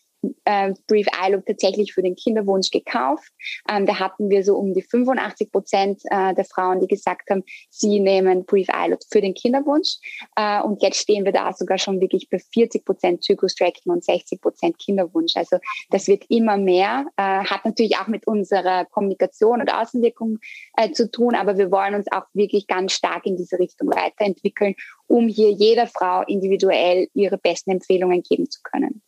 äh, 0.46 0.74
Brief 0.88 1.08
iLook 1.26 1.46
tatsächlich 1.46 1.94
für 1.94 2.02
den 2.02 2.16
Kinderwunsch 2.16 2.72
gekauft. 2.72 3.32
Ähm, 3.70 3.86
da 3.86 4.00
hatten 4.00 4.30
wir 4.30 4.44
so 4.44 4.56
um 4.56 4.74
die 4.74 4.82
85 4.82 5.52
Prozent 5.52 6.02
äh, 6.10 6.34
der 6.34 6.46
Frauen, 6.46 6.80
die 6.80 6.88
gesagt 6.88 7.30
haben, 7.30 7.44
sie 7.70 8.00
nehmen 8.00 8.46
Brief 8.46 8.68
iLook 8.74 9.02
für 9.10 9.22
den 9.22 9.34
Kinderwunsch. 9.34 9.98
Äh, 10.36 10.62
und 10.62 10.82
jetzt 10.82 11.00
stehen 11.00 11.26
wir 11.26 11.32
da 11.32 11.54
sogar 11.54 11.78
schon 11.78 12.02
wirklich 12.02 12.30
bei 12.30 12.40
40 12.40 12.86
Prozent 12.86 13.24
Zyklus-Tracking 13.24 13.92
und 13.92 14.04
60 14.04 14.42
Prozent 14.42 14.80
Kinderwunsch. 14.80 15.36
Also 15.36 15.58
das 15.90 16.08
wird 16.08 16.26
immer 16.30 16.58
mehr, 16.58 17.06
äh, 17.18 17.22
hat 17.22 17.66
natürlich 17.66 17.98
auch 17.98 18.08
mit 18.08 18.28
unserer 18.28 18.86
Kommunikation 18.86 19.62
und 19.62 19.74
Außenwirkung 19.74 20.40
äh, 20.78 20.92
zu 20.92 21.10
tun, 21.12 21.36
aber 21.36 21.58
wir 21.58 21.72
wollen 21.72 21.96
uns 21.96 22.12
auch 22.12 22.26
wirklich 22.34 22.68
ganz 22.68 22.94
stark 22.94 23.26
in 23.26 23.38
diese 23.38 23.60
Richtung 23.60 23.90
weiterentwickeln, 23.90 24.76
um 25.08 25.28
hier 25.28 25.52
jeder 25.52 25.88
Frau 25.88 26.24
individuell 26.24 27.08
ihre 27.14 27.38
besten 27.38 27.72
Empfehlungen 27.72 28.24
geben 28.24 28.50
zu 28.50 28.60
können. 28.64 29.02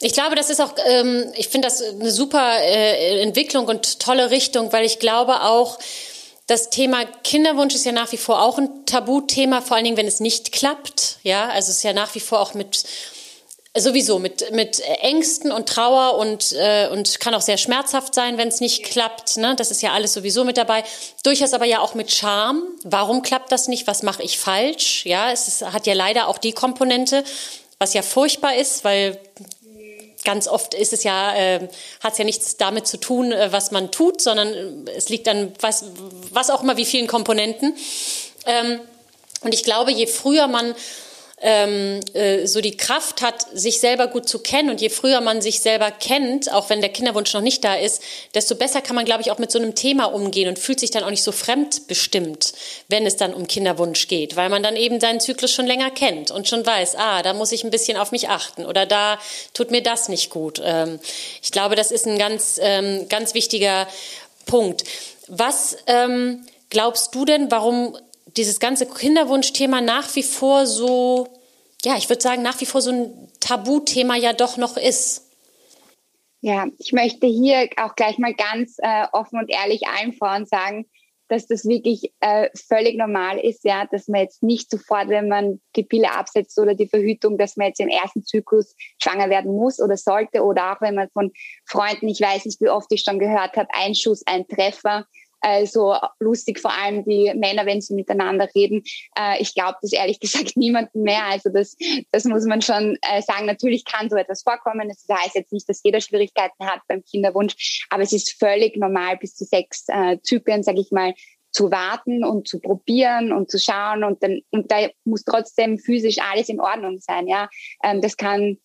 Ich 0.00 0.12
glaube, 0.12 0.36
das 0.36 0.50
ist 0.50 0.60
auch, 0.60 0.74
ähm, 0.86 1.32
ich 1.34 1.48
finde 1.48 1.68
das 1.68 1.82
eine 1.82 2.10
super 2.10 2.58
äh, 2.62 3.20
Entwicklung 3.22 3.66
und 3.66 4.00
tolle 4.00 4.30
Richtung, 4.30 4.72
weil 4.72 4.84
ich 4.84 4.98
glaube 4.98 5.42
auch, 5.42 5.78
das 6.46 6.68
Thema 6.68 7.04
Kinderwunsch 7.22 7.76
ist 7.76 7.84
ja 7.84 7.92
nach 7.92 8.10
wie 8.10 8.16
vor 8.16 8.42
auch 8.42 8.58
ein 8.58 8.84
Tabuthema, 8.84 9.60
vor 9.60 9.76
allen 9.76 9.84
Dingen, 9.84 9.96
wenn 9.96 10.08
es 10.08 10.18
nicht 10.18 10.50
klappt. 10.50 11.18
Ja, 11.22 11.48
also 11.48 11.70
es 11.70 11.76
ist 11.76 11.82
ja 11.84 11.92
nach 11.92 12.14
wie 12.16 12.20
vor 12.20 12.40
auch 12.40 12.54
mit 12.54 12.84
sowieso 13.78 14.18
mit 14.18 14.50
mit 14.50 14.80
Ängsten 14.80 15.52
und 15.52 15.68
Trauer 15.68 16.18
und 16.18 16.52
äh, 16.52 16.88
und 16.88 17.20
kann 17.20 17.34
auch 17.34 17.40
sehr 17.40 17.56
schmerzhaft 17.56 18.16
sein, 18.16 18.36
wenn 18.36 18.48
es 18.48 18.60
nicht 18.60 18.82
klappt. 18.82 19.36
Ne? 19.36 19.54
Das 19.54 19.70
ist 19.70 19.80
ja 19.80 19.92
alles 19.92 20.12
sowieso 20.12 20.42
mit 20.42 20.56
dabei. 20.56 20.82
Durchaus 21.22 21.54
aber 21.54 21.66
ja 21.66 21.78
auch 21.78 21.94
mit 21.94 22.10
Scham. 22.10 22.64
Warum 22.82 23.22
klappt 23.22 23.52
das 23.52 23.68
nicht? 23.68 23.86
Was 23.86 24.02
mache 24.02 24.24
ich 24.24 24.38
falsch? 24.38 25.06
Ja, 25.06 25.30
es 25.30 25.46
ist, 25.46 25.62
hat 25.62 25.86
ja 25.86 25.94
leider 25.94 26.26
auch 26.26 26.38
die 26.38 26.52
Komponente, 26.52 27.22
was 27.80 27.94
ja 27.94 28.02
furchtbar 28.02 28.54
ist, 28.54 28.84
weil 28.84 29.18
ganz 30.22 30.46
oft 30.46 30.74
ist 30.74 30.92
es 30.92 31.02
ja, 31.02 31.34
äh, 31.34 31.68
hat 32.00 32.12
es 32.12 32.18
ja 32.18 32.24
nichts 32.24 32.56
damit 32.58 32.86
zu 32.86 32.98
tun, 32.98 33.32
äh, 33.32 33.50
was 33.52 33.70
man 33.70 33.90
tut, 33.90 34.20
sondern 34.20 34.86
äh, 34.86 34.90
es 34.92 35.08
liegt 35.08 35.26
an 35.28 35.52
was, 35.60 35.86
was 36.30 36.50
auch 36.50 36.62
immer 36.62 36.76
wie 36.76 36.84
vielen 36.84 37.06
Komponenten. 37.06 37.74
Ähm, 38.46 38.80
und 39.42 39.54
ich 39.54 39.64
glaube, 39.64 39.92
je 39.92 40.06
früher 40.06 40.46
man 40.46 40.74
ähm, 41.40 42.00
äh, 42.12 42.46
so 42.46 42.60
die 42.60 42.76
Kraft 42.76 43.22
hat, 43.22 43.46
sich 43.52 43.80
selber 43.80 44.06
gut 44.08 44.28
zu 44.28 44.40
kennen. 44.40 44.70
Und 44.70 44.80
je 44.80 44.90
früher 44.90 45.20
man 45.20 45.40
sich 45.40 45.60
selber 45.60 45.90
kennt, 45.90 46.52
auch 46.52 46.68
wenn 46.68 46.80
der 46.80 46.90
Kinderwunsch 46.90 47.32
noch 47.32 47.40
nicht 47.40 47.64
da 47.64 47.74
ist, 47.74 48.02
desto 48.34 48.54
besser 48.54 48.82
kann 48.82 48.96
man, 48.96 49.04
glaube 49.04 49.22
ich, 49.22 49.30
auch 49.30 49.38
mit 49.38 49.50
so 49.50 49.58
einem 49.58 49.74
Thema 49.74 50.04
umgehen 50.04 50.48
und 50.48 50.58
fühlt 50.58 50.80
sich 50.80 50.90
dann 50.90 51.02
auch 51.02 51.10
nicht 51.10 51.22
so 51.22 51.32
fremdbestimmt, 51.32 52.52
wenn 52.88 53.06
es 53.06 53.16
dann 53.16 53.32
um 53.32 53.46
Kinderwunsch 53.46 54.08
geht, 54.08 54.36
weil 54.36 54.50
man 54.50 54.62
dann 54.62 54.76
eben 54.76 55.00
seinen 55.00 55.20
Zyklus 55.20 55.50
schon 55.50 55.66
länger 55.66 55.90
kennt 55.90 56.30
und 56.30 56.46
schon 56.46 56.64
weiß, 56.64 56.96
ah, 56.96 57.22
da 57.22 57.32
muss 57.32 57.52
ich 57.52 57.64
ein 57.64 57.70
bisschen 57.70 57.96
auf 57.96 58.12
mich 58.12 58.28
achten 58.28 58.66
oder 58.66 58.84
da 58.84 59.18
tut 59.54 59.70
mir 59.70 59.82
das 59.82 60.08
nicht 60.08 60.30
gut. 60.30 60.60
Ähm, 60.62 61.00
ich 61.42 61.52
glaube, 61.52 61.74
das 61.74 61.90
ist 61.90 62.06
ein 62.06 62.18
ganz, 62.18 62.60
ähm, 62.62 63.08
ganz 63.08 63.34
wichtiger 63.34 63.88
Punkt. 64.44 64.84
Was 65.28 65.78
ähm, 65.86 66.44
glaubst 66.68 67.14
du 67.14 67.24
denn, 67.24 67.50
warum 67.50 67.96
dieses 68.36 68.60
ganze 68.60 68.86
Kinderwunschthema 68.86 69.80
nach 69.80 70.14
wie 70.16 70.22
vor 70.22 70.66
so, 70.66 71.28
ja, 71.84 71.96
ich 71.96 72.08
würde 72.08 72.22
sagen, 72.22 72.42
nach 72.42 72.60
wie 72.60 72.66
vor 72.66 72.82
so 72.82 72.90
ein 72.90 73.28
Tabuthema 73.40 74.16
ja 74.16 74.32
doch 74.32 74.56
noch 74.56 74.76
ist. 74.76 75.26
Ja, 76.42 76.66
ich 76.78 76.92
möchte 76.92 77.26
hier 77.26 77.68
auch 77.76 77.94
gleich 77.96 78.18
mal 78.18 78.34
ganz 78.34 78.76
äh, 78.78 79.06
offen 79.12 79.38
und 79.38 79.50
ehrlich 79.50 79.86
allen 79.86 80.14
Frauen 80.14 80.46
sagen, 80.46 80.86
dass 81.28 81.46
das 81.46 81.64
wirklich 81.64 82.12
äh, 82.20 82.48
völlig 82.56 82.96
normal 82.96 83.38
ist, 83.38 83.64
ja, 83.64 83.86
dass 83.86 84.08
man 84.08 84.22
jetzt 84.22 84.42
nicht 84.42 84.68
sofort, 84.68 85.08
wenn 85.08 85.28
man 85.28 85.60
die 85.76 85.84
Pille 85.84 86.10
absetzt 86.10 86.58
oder 86.58 86.74
die 86.74 86.88
Verhütung, 86.88 87.38
dass 87.38 87.56
man 87.56 87.68
jetzt 87.68 87.78
im 87.78 87.88
ersten 87.88 88.24
Zyklus 88.24 88.74
schwanger 89.00 89.30
werden 89.30 89.54
muss 89.54 89.80
oder 89.80 89.96
sollte 89.96 90.42
oder 90.42 90.72
auch 90.72 90.80
wenn 90.80 90.96
man 90.96 91.08
von 91.10 91.30
Freunden, 91.66 92.08
ich 92.08 92.20
weiß 92.20 92.46
nicht, 92.46 92.60
wie 92.60 92.68
oft 92.68 92.90
ich 92.90 93.02
schon 93.02 93.20
gehört 93.20 93.56
habe, 93.56 93.68
ein 93.72 93.94
Schuss, 93.94 94.24
ein 94.26 94.48
Treffer, 94.48 95.06
also 95.40 95.96
lustig, 96.18 96.60
vor 96.60 96.72
allem 96.72 97.04
die 97.04 97.32
Männer, 97.34 97.66
wenn 97.66 97.80
sie 97.80 97.94
miteinander 97.94 98.48
reden. 98.54 98.82
Äh, 99.16 99.40
ich 99.40 99.54
glaube 99.54 99.78
das 99.82 99.92
ehrlich 99.92 100.20
gesagt 100.20 100.56
niemanden 100.56 101.02
mehr. 101.02 101.24
Also 101.24 101.50
das, 101.50 101.76
das 102.12 102.24
muss 102.24 102.44
man 102.44 102.62
schon 102.62 102.98
äh, 103.02 103.22
sagen. 103.22 103.46
Natürlich 103.46 103.84
kann 103.84 104.10
so 104.10 104.16
etwas 104.16 104.42
vorkommen. 104.42 104.88
Das 104.88 105.04
heißt 105.10 105.34
jetzt 105.34 105.52
nicht, 105.52 105.68
dass 105.68 105.82
jeder 105.82 106.00
Schwierigkeiten 106.00 106.66
hat 106.66 106.80
beim 106.88 107.02
Kinderwunsch, 107.04 107.86
aber 107.90 108.02
es 108.02 108.12
ist 108.12 108.38
völlig 108.38 108.76
normal, 108.76 109.16
bis 109.16 109.34
zu 109.34 109.44
sechs 109.44 109.84
äh, 109.88 110.18
Zyklen, 110.22 110.62
sage 110.62 110.80
ich 110.80 110.90
mal, 110.90 111.14
zu 111.52 111.70
warten 111.70 112.24
und 112.24 112.46
zu 112.46 112.60
probieren 112.60 113.32
und 113.32 113.50
zu 113.50 113.58
schauen 113.58 114.04
und 114.04 114.22
dann 114.22 114.40
und 114.50 114.70
da 114.70 114.88
muss 115.04 115.24
trotzdem 115.24 115.78
physisch 115.78 116.18
alles 116.20 116.48
in 116.48 116.60
Ordnung 116.60 116.98
sein. 117.00 117.26
Ja, 117.26 117.48
ähm, 117.82 118.00
das 118.00 118.16
kann 118.16 118.58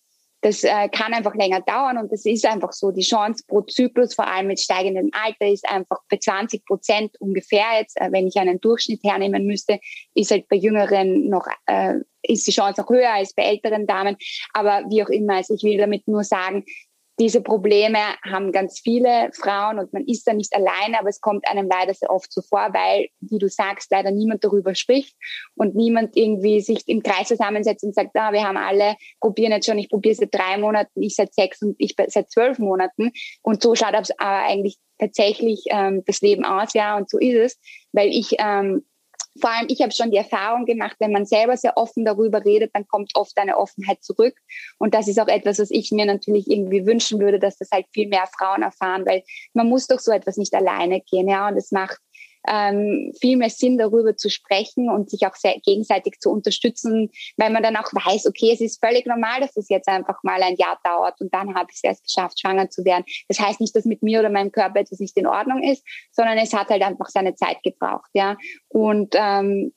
das 0.46 0.62
äh, 0.62 0.88
kann 0.90 1.12
einfach 1.12 1.34
länger 1.34 1.60
dauern 1.60 1.98
und 1.98 2.12
das 2.12 2.24
ist 2.24 2.46
einfach 2.46 2.72
so. 2.72 2.92
Die 2.92 3.02
Chance 3.02 3.42
pro 3.48 3.62
Zyklus, 3.62 4.14
vor 4.14 4.28
allem 4.28 4.46
mit 4.46 4.60
steigendem 4.60 5.10
Alter, 5.12 5.52
ist 5.52 5.68
einfach 5.68 5.98
bei 6.08 6.18
20 6.18 6.64
Prozent 6.64 7.20
ungefähr 7.20 7.64
jetzt. 7.80 8.00
Äh, 8.00 8.12
wenn 8.12 8.28
ich 8.28 8.36
einen 8.36 8.60
Durchschnitt 8.60 9.02
hernehmen 9.02 9.44
müsste, 9.44 9.80
ist 10.14 10.30
halt 10.30 10.48
bei 10.48 10.54
Jüngeren 10.54 11.28
noch, 11.28 11.48
äh, 11.66 11.94
ist 12.22 12.46
die 12.46 12.52
Chance 12.52 12.80
noch 12.80 12.88
höher 12.88 13.12
als 13.12 13.34
bei 13.34 13.42
älteren 13.42 13.88
Damen. 13.88 14.16
Aber 14.52 14.84
wie 14.88 15.02
auch 15.02 15.08
immer, 15.08 15.34
also 15.34 15.54
ich 15.54 15.64
will 15.64 15.78
damit 15.78 16.06
nur 16.06 16.22
sagen, 16.22 16.64
diese 17.18 17.40
Probleme 17.40 17.98
haben 18.24 18.52
ganz 18.52 18.80
viele 18.80 19.30
Frauen 19.32 19.78
und 19.78 19.92
man 19.92 20.04
ist 20.04 20.26
da 20.26 20.34
nicht 20.34 20.54
alleine, 20.54 20.98
aber 20.98 21.08
es 21.08 21.20
kommt 21.20 21.48
einem 21.48 21.66
leider 21.68 21.94
sehr 21.94 22.10
oft 22.10 22.30
so 22.30 22.42
vor, 22.42 22.68
weil, 22.72 23.08
wie 23.20 23.38
du 23.38 23.48
sagst, 23.48 23.90
leider 23.90 24.10
niemand 24.10 24.44
darüber 24.44 24.74
spricht 24.74 25.16
und 25.54 25.74
niemand 25.74 26.16
irgendwie 26.16 26.60
sich 26.60 26.86
im 26.86 27.02
Kreis 27.02 27.28
zusammensetzt 27.28 27.84
und 27.84 27.94
sagt, 27.94 28.10
ah, 28.14 28.32
wir 28.32 28.44
haben 28.44 28.58
alle, 28.58 28.96
probieren 29.20 29.52
jetzt 29.52 29.66
schon, 29.66 29.78
ich 29.78 29.88
probiere 29.88 30.14
seit 30.14 30.34
drei 30.34 30.58
Monaten, 30.58 31.02
ich 31.02 31.14
seit 31.14 31.32
sechs 31.32 31.62
und 31.62 31.74
ich 31.78 31.94
seit 32.08 32.30
zwölf 32.30 32.58
Monaten. 32.58 33.12
Und 33.42 33.62
so 33.62 33.74
schaut 33.74 33.94
aber 33.94 34.06
eigentlich 34.18 34.76
tatsächlich 34.98 35.64
ähm, 35.70 36.02
das 36.06 36.20
Leben 36.20 36.44
aus, 36.44 36.74
ja, 36.74 36.96
und 36.96 37.08
so 37.08 37.18
ist 37.18 37.36
es, 37.36 37.58
weil 37.92 38.08
ich 38.08 38.36
ähm, 38.38 38.84
vor 39.40 39.50
allem, 39.50 39.66
ich 39.68 39.82
habe 39.82 39.92
schon 39.92 40.10
die 40.10 40.16
Erfahrung 40.16 40.64
gemacht, 40.66 40.96
wenn 40.98 41.12
man 41.12 41.26
selber 41.26 41.56
sehr 41.56 41.76
offen 41.76 42.04
darüber 42.04 42.44
redet, 42.44 42.70
dann 42.74 42.86
kommt 42.86 43.12
oft 43.14 43.36
eine 43.38 43.56
Offenheit 43.56 44.02
zurück. 44.02 44.34
Und 44.78 44.94
das 44.94 45.08
ist 45.08 45.20
auch 45.20 45.28
etwas, 45.28 45.58
was 45.58 45.70
ich 45.70 45.90
mir 45.92 46.06
natürlich 46.06 46.50
irgendwie 46.50 46.86
wünschen 46.86 47.20
würde, 47.20 47.38
dass 47.38 47.58
das 47.58 47.70
halt 47.70 47.86
viel 47.92 48.08
mehr 48.08 48.26
Frauen 48.36 48.62
erfahren, 48.62 49.04
weil 49.06 49.22
man 49.54 49.68
muss 49.68 49.86
doch 49.86 50.00
so 50.00 50.12
etwas 50.12 50.36
nicht 50.36 50.54
alleine 50.54 51.00
gehen, 51.00 51.28
ja. 51.28 51.48
Und 51.48 51.56
es 51.56 51.72
macht 51.72 51.98
ähm, 52.46 53.12
viel 53.20 53.36
mehr 53.36 53.50
Sinn, 53.50 53.78
darüber 53.78 54.16
zu 54.16 54.30
sprechen 54.30 54.90
und 54.90 55.10
sich 55.10 55.26
auch 55.26 55.34
sehr 55.34 55.58
gegenseitig 55.60 56.18
zu 56.20 56.30
unterstützen, 56.30 57.10
weil 57.36 57.50
man 57.50 57.62
dann 57.62 57.76
auch 57.76 57.92
weiß, 57.92 58.26
okay, 58.26 58.50
es 58.52 58.60
ist 58.60 58.84
völlig 58.84 59.06
normal, 59.06 59.40
dass 59.40 59.56
es 59.56 59.68
jetzt 59.68 59.88
einfach 59.88 60.22
mal 60.22 60.42
ein 60.42 60.56
Jahr 60.56 60.78
dauert 60.84 61.20
und 61.20 61.32
dann 61.32 61.54
habe 61.54 61.68
ich 61.70 61.76
es 61.76 61.84
erst 61.84 62.04
geschafft, 62.04 62.40
schwanger 62.40 62.70
zu 62.70 62.84
werden. 62.84 63.04
Das 63.28 63.38
heißt 63.38 63.60
nicht, 63.60 63.74
dass 63.74 63.84
mit 63.84 64.02
mir 64.02 64.20
oder 64.20 64.30
meinem 64.30 64.52
Körper 64.52 64.80
etwas 64.80 65.00
nicht 65.00 65.16
in 65.16 65.26
Ordnung 65.26 65.62
ist, 65.62 65.84
sondern 66.12 66.38
es 66.38 66.52
hat 66.52 66.68
halt 66.68 66.82
einfach 66.82 67.08
seine 67.08 67.34
Zeit 67.34 67.62
gebraucht, 67.62 68.10
ja. 68.14 68.36
Und 68.68 69.14
ähm, 69.16 69.72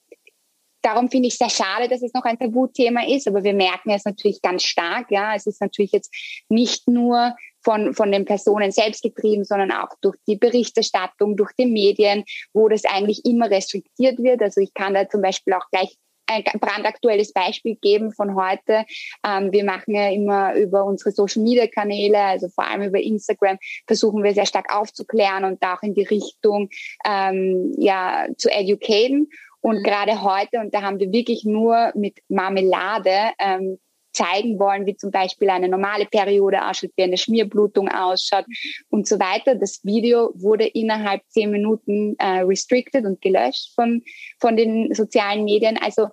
darum 0.81 1.09
finde 1.09 1.27
ich 1.27 1.37
sehr 1.37 1.49
schade, 1.49 1.87
dass 1.87 2.01
es 2.01 2.13
noch 2.13 2.23
ein 2.23 2.39
Tabuthema 2.39 3.05
ist, 3.07 3.27
aber 3.27 3.43
wir 3.43 3.53
merken 3.53 3.91
es 3.91 4.05
natürlich 4.05 4.41
ganz 4.41 4.63
stark. 4.63 5.11
Ja, 5.11 5.35
es 5.35 5.45
ist 5.45 5.61
natürlich 5.61 5.91
jetzt 5.91 6.13
nicht 6.49 6.87
nur 6.87 7.35
von, 7.61 7.93
von 7.93 8.11
den 8.11 8.25
Personen 8.25 8.71
selbst 8.71 9.03
getrieben, 9.03 9.43
sondern 9.43 9.71
auch 9.71 9.89
durch 10.01 10.15
die 10.27 10.37
Berichterstattung, 10.37 11.35
durch 11.35 11.51
die 11.57 11.65
Medien, 11.65 12.23
wo 12.53 12.69
das 12.69 12.85
eigentlich 12.85 13.25
immer 13.25 13.49
restriktiert 13.49 14.19
wird. 14.19 14.41
Also 14.41 14.61
ich 14.61 14.73
kann 14.73 14.93
da 14.93 15.07
zum 15.09 15.21
Beispiel 15.21 15.53
auch 15.53 15.69
gleich 15.71 15.97
ein 16.29 16.43
brandaktuelles 16.59 17.33
Beispiel 17.33 17.75
geben 17.81 18.11
von 18.11 18.35
heute. 18.35 18.85
Ähm, 19.25 19.51
wir 19.51 19.63
machen 19.63 19.95
ja 19.95 20.09
immer 20.09 20.53
über 20.55 20.85
unsere 20.85 21.11
Social 21.11 21.41
Media 21.41 21.67
Kanäle, 21.67 22.19
also 22.19 22.49
vor 22.49 22.65
allem 22.65 22.83
über 22.83 22.99
Instagram, 22.99 23.57
versuchen 23.87 24.23
wir 24.23 24.33
sehr 24.33 24.45
stark 24.45 24.73
aufzuklären 24.73 25.43
und 25.43 25.61
auch 25.63 25.81
in 25.81 25.95
die 25.95 26.03
Richtung 26.03 26.69
ähm, 27.05 27.73
ja 27.77 28.27
zu 28.37 28.49
educaten. 28.49 29.29
Und 29.61 29.79
mhm. 29.79 29.83
gerade 29.83 30.21
heute, 30.21 30.59
und 30.59 30.73
da 30.73 30.81
haben 30.81 30.99
wir 30.99 31.11
wirklich 31.11 31.43
nur 31.43 31.91
mit 31.95 32.19
Marmelade 32.29 33.31
ähm, 33.39 33.77
zeigen 34.11 34.59
wollen, 34.59 34.85
wie 34.85 34.95
zum 34.95 35.11
Beispiel 35.11 35.49
eine 35.49 35.69
normale 35.69 36.05
Periode 36.05 36.67
ausschaut, 36.67 36.91
wie 36.97 37.03
eine 37.03 37.17
Schmierblutung 37.17 37.89
ausschaut 37.89 38.45
und 38.89 39.07
so 39.07 39.19
weiter. 39.19 39.55
Das 39.55 39.83
Video 39.83 40.31
wurde 40.33 40.65
innerhalb 40.65 41.21
zehn 41.27 41.51
Minuten 41.51 42.15
äh, 42.17 42.39
restricted 42.39 43.05
und 43.05 43.21
gelöscht 43.21 43.73
von, 43.75 44.01
von 44.39 44.57
den 44.57 44.93
sozialen 44.93 45.43
Medien. 45.43 45.77
Also 45.81 46.07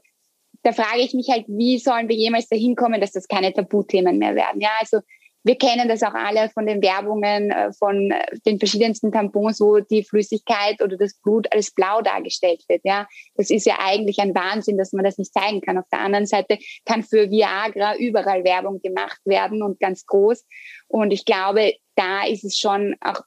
da 0.62 0.72
frage 0.72 1.00
ich 1.00 1.14
mich 1.14 1.28
halt, 1.30 1.46
wie 1.48 1.78
sollen 1.78 2.08
wir 2.08 2.16
jemals 2.16 2.48
dahin 2.48 2.76
kommen, 2.76 3.00
dass 3.00 3.12
das 3.12 3.28
keine 3.28 3.52
Tabuthemen 3.52 4.18
mehr 4.18 4.34
werden? 4.34 4.60
Ja, 4.60 4.70
also 4.80 4.98
wir 5.46 5.56
kennen 5.56 5.88
das 5.88 6.02
auch 6.02 6.14
alle 6.14 6.50
von 6.50 6.66
den 6.66 6.82
Werbungen, 6.82 7.52
äh, 7.52 7.72
von 7.72 8.10
äh, 8.10 8.26
den 8.44 8.58
verschiedensten 8.58 9.12
Tampons, 9.12 9.60
wo 9.60 9.78
die 9.78 10.02
Flüssigkeit 10.02 10.82
oder 10.82 10.96
das 10.96 11.14
Blut 11.14 11.46
als 11.52 11.70
blau 11.70 12.02
dargestellt 12.02 12.64
wird. 12.68 12.80
Ja, 12.84 13.06
das 13.36 13.50
ist 13.50 13.64
ja 13.64 13.76
eigentlich 13.78 14.18
ein 14.18 14.34
Wahnsinn, 14.34 14.76
dass 14.76 14.92
man 14.92 15.04
das 15.04 15.18
nicht 15.18 15.32
zeigen 15.32 15.60
kann. 15.60 15.78
Auf 15.78 15.88
der 15.92 16.00
anderen 16.00 16.26
Seite 16.26 16.58
kann 16.84 17.04
für 17.04 17.30
Viagra 17.30 17.96
überall 17.96 18.42
Werbung 18.42 18.80
gemacht 18.82 19.20
werden 19.24 19.62
und 19.62 19.78
ganz 19.78 20.04
groß. 20.06 20.44
Und 20.88 21.12
ich 21.12 21.24
glaube, 21.24 21.74
da 21.94 22.26
ist 22.26 22.44
es 22.44 22.58
schon 22.58 22.96
auch 23.00 23.20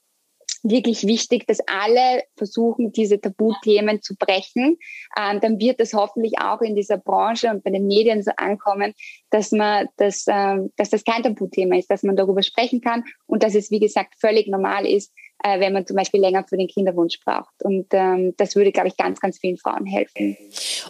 wirklich 0.64 1.06
wichtig, 1.06 1.48
dass 1.48 1.60
alle 1.68 2.24
versuchen, 2.36 2.92
diese 2.92 3.20
Tabuthemen 3.20 4.02
zu 4.02 4.16
brechen. 4.16 4.78
Ähm, 5.18 5.40
dann 5.42 5.60
wird 5.60 5.80
es 5.80 5.94
hoffentlich 5.94 6.40
auch 6.40 6.62
in 6.62 6.76
dieser 6.76 6.98
Branche 6.98 7.50
und 7.50 7.64
bei 7.64 7.72
den 7.72 7.88
Medien 7.88 8.24
so 8.24 8.32
ankommen, 8.38 8.94
dass 9.30 9.52
man 9.52 9.88
das, 9.98 10.26
ähm, 10.28 10.72
dass 10.78 10.90
das 10.90 11.04
kein 11.04 11.24
Tabuthema 11.24 11.78
ist, 11.78 11.90
dass 11.90 12.04
man 12.04 12.16
darüber 12.16 12.44
sprechen 12.44 12.82
kann 12.82 13.04
und 13.26 13.44
dass 13.44 13.56
es, 13.56 13.72
wie 13.72 13.80
gesagt, 13.80 14.16
völlig 14.20 14.48
normal 14.48 14.86
ist, 14.86 15.14
äh, 15.44 15.60
wenn 15.60 15.74
man 15.74 15.86
zum 15.86 15.96
Beispiel 15.96 16.20
länger 16.20 16.46
für 16.48 16.58
den 16.58 16.68
Kinderwunsch 16.68 17.20
braucht. 17.24 17.64
Und 17.64 17.88
ähm, 17.92 18.34
das 18.38 18.56
würde, 18.56 18.72
glaube 18.72 18.90
ich, 18.90 18.98
ganz, 18.98 19.20
ganz 19.20 19.40
vielen 19.40 19.58
Frauen 19.58 19.86
helfen. 19.86 20.38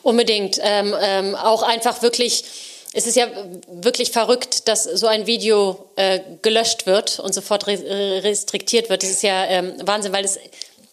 Unbedingt. 0.03 0.59
Ähm, 0.63 0.93
ähm, 1.01 1.35
auch 1.35 1.63
einfach 1.63 2.01
wirklich 2.01 2.78
es 2.93 3.05
ist 3.05 3.15
ja 3.15 3.27
wirklich 3.67 4.11
verrückt, 4.11 4.67
dass 4.67 4.83
so 4.83 5.07
ein 5.07 5.27
Video 5.27 5.89
äh, 5.95 6.19
gelöscht 6.41 6.87
wird 6.87 7.19
und 7.19 7.33
sofort 7.33 7.67
re 7.67 8.23
restriktiert 8.23 8.89
wird. 8.89 9.03
Das 9.03 9.09
ist 9.09 9.23
ja 9.23 9.45
ähm, 9.45 9.73
Wahnsinn, 9.85 10.11
weil 10.11 10.25
es 10.25 10.39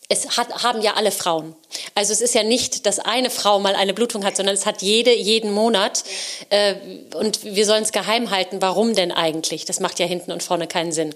es 0.08 0.36
hat, 0.36 0.62
haben 0.62 0.82
ja 0.82 0.94
alle 0.94 1.10
Frauen. 1.10 1.56
Also 1.96 2.12
es 2.12 2.20
ist 2.20 2.34
ja 2.34 2.44
nicht, 2.44 2.86
dass 2.86 3.00
eine 3.00 3.28
Frau 3.28 3.58
mal 3.58 3.74
eine 3.74 3.92
Blutung 3.92 4.24
hat, 4.24 4.36
sondern 4.36 4.54
es 4.54 4.64
hat 4.64 4.80
jede 4.80 5.12
jeden 5.12 5.52
Monat. 5.52 6.04
Äh, 6.48 6.74
und 7.14 7.44
wir 7.44 7.66
sollen 7.66 7.82
es 7.82 7.90
geheim 7.90 8.30
halten. 8.30 8.62
Warum 8.62 8.94
denn 8.94 9.10
eigentlich? 9.10 9.64
Das 9.64 9.80
macht 9.80 9.98
ja 9.98 10.06
hinten 10.06 10.30
und 10.30 10.44
vorne 10.44 10.68
keinen 10.68 10.92
Sinn. 10.92 11.12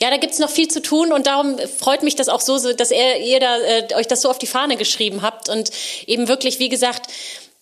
Ja, 0.00 0.10
da 0.10 0.16
gibt's 0.16 0.40
noch 0.40 0.50
viel 0.50 0.66
zu 0.66 0.82
tun 0.82 1.12
und 1.12 1.26
darum 1.28 1.58
freut 1.78 2.02
mich 2.02 2.16
das 2.16 2.28
auch 2.28 2.40
so, 2.40 2.72
dass 2.72 2.90
ihr, 2.90 3.18
ihr 3.18 3.38
da, 3.38 3.58
äh, 3.58 3.94
euch 3.94 4.08
das 4.08 4.22
so 4.22 4.30
auf 4.30 4.38
die 4.38 4.48
Fahne 4.48 4.76
geschrieben 4.76 5.22
habt 5.22 5.48
und 5.48 5.70
eben 6.06 6.26
wirklich, 6.26 6.58
wie 6.58 6.68
gesagt, 6.68 7.06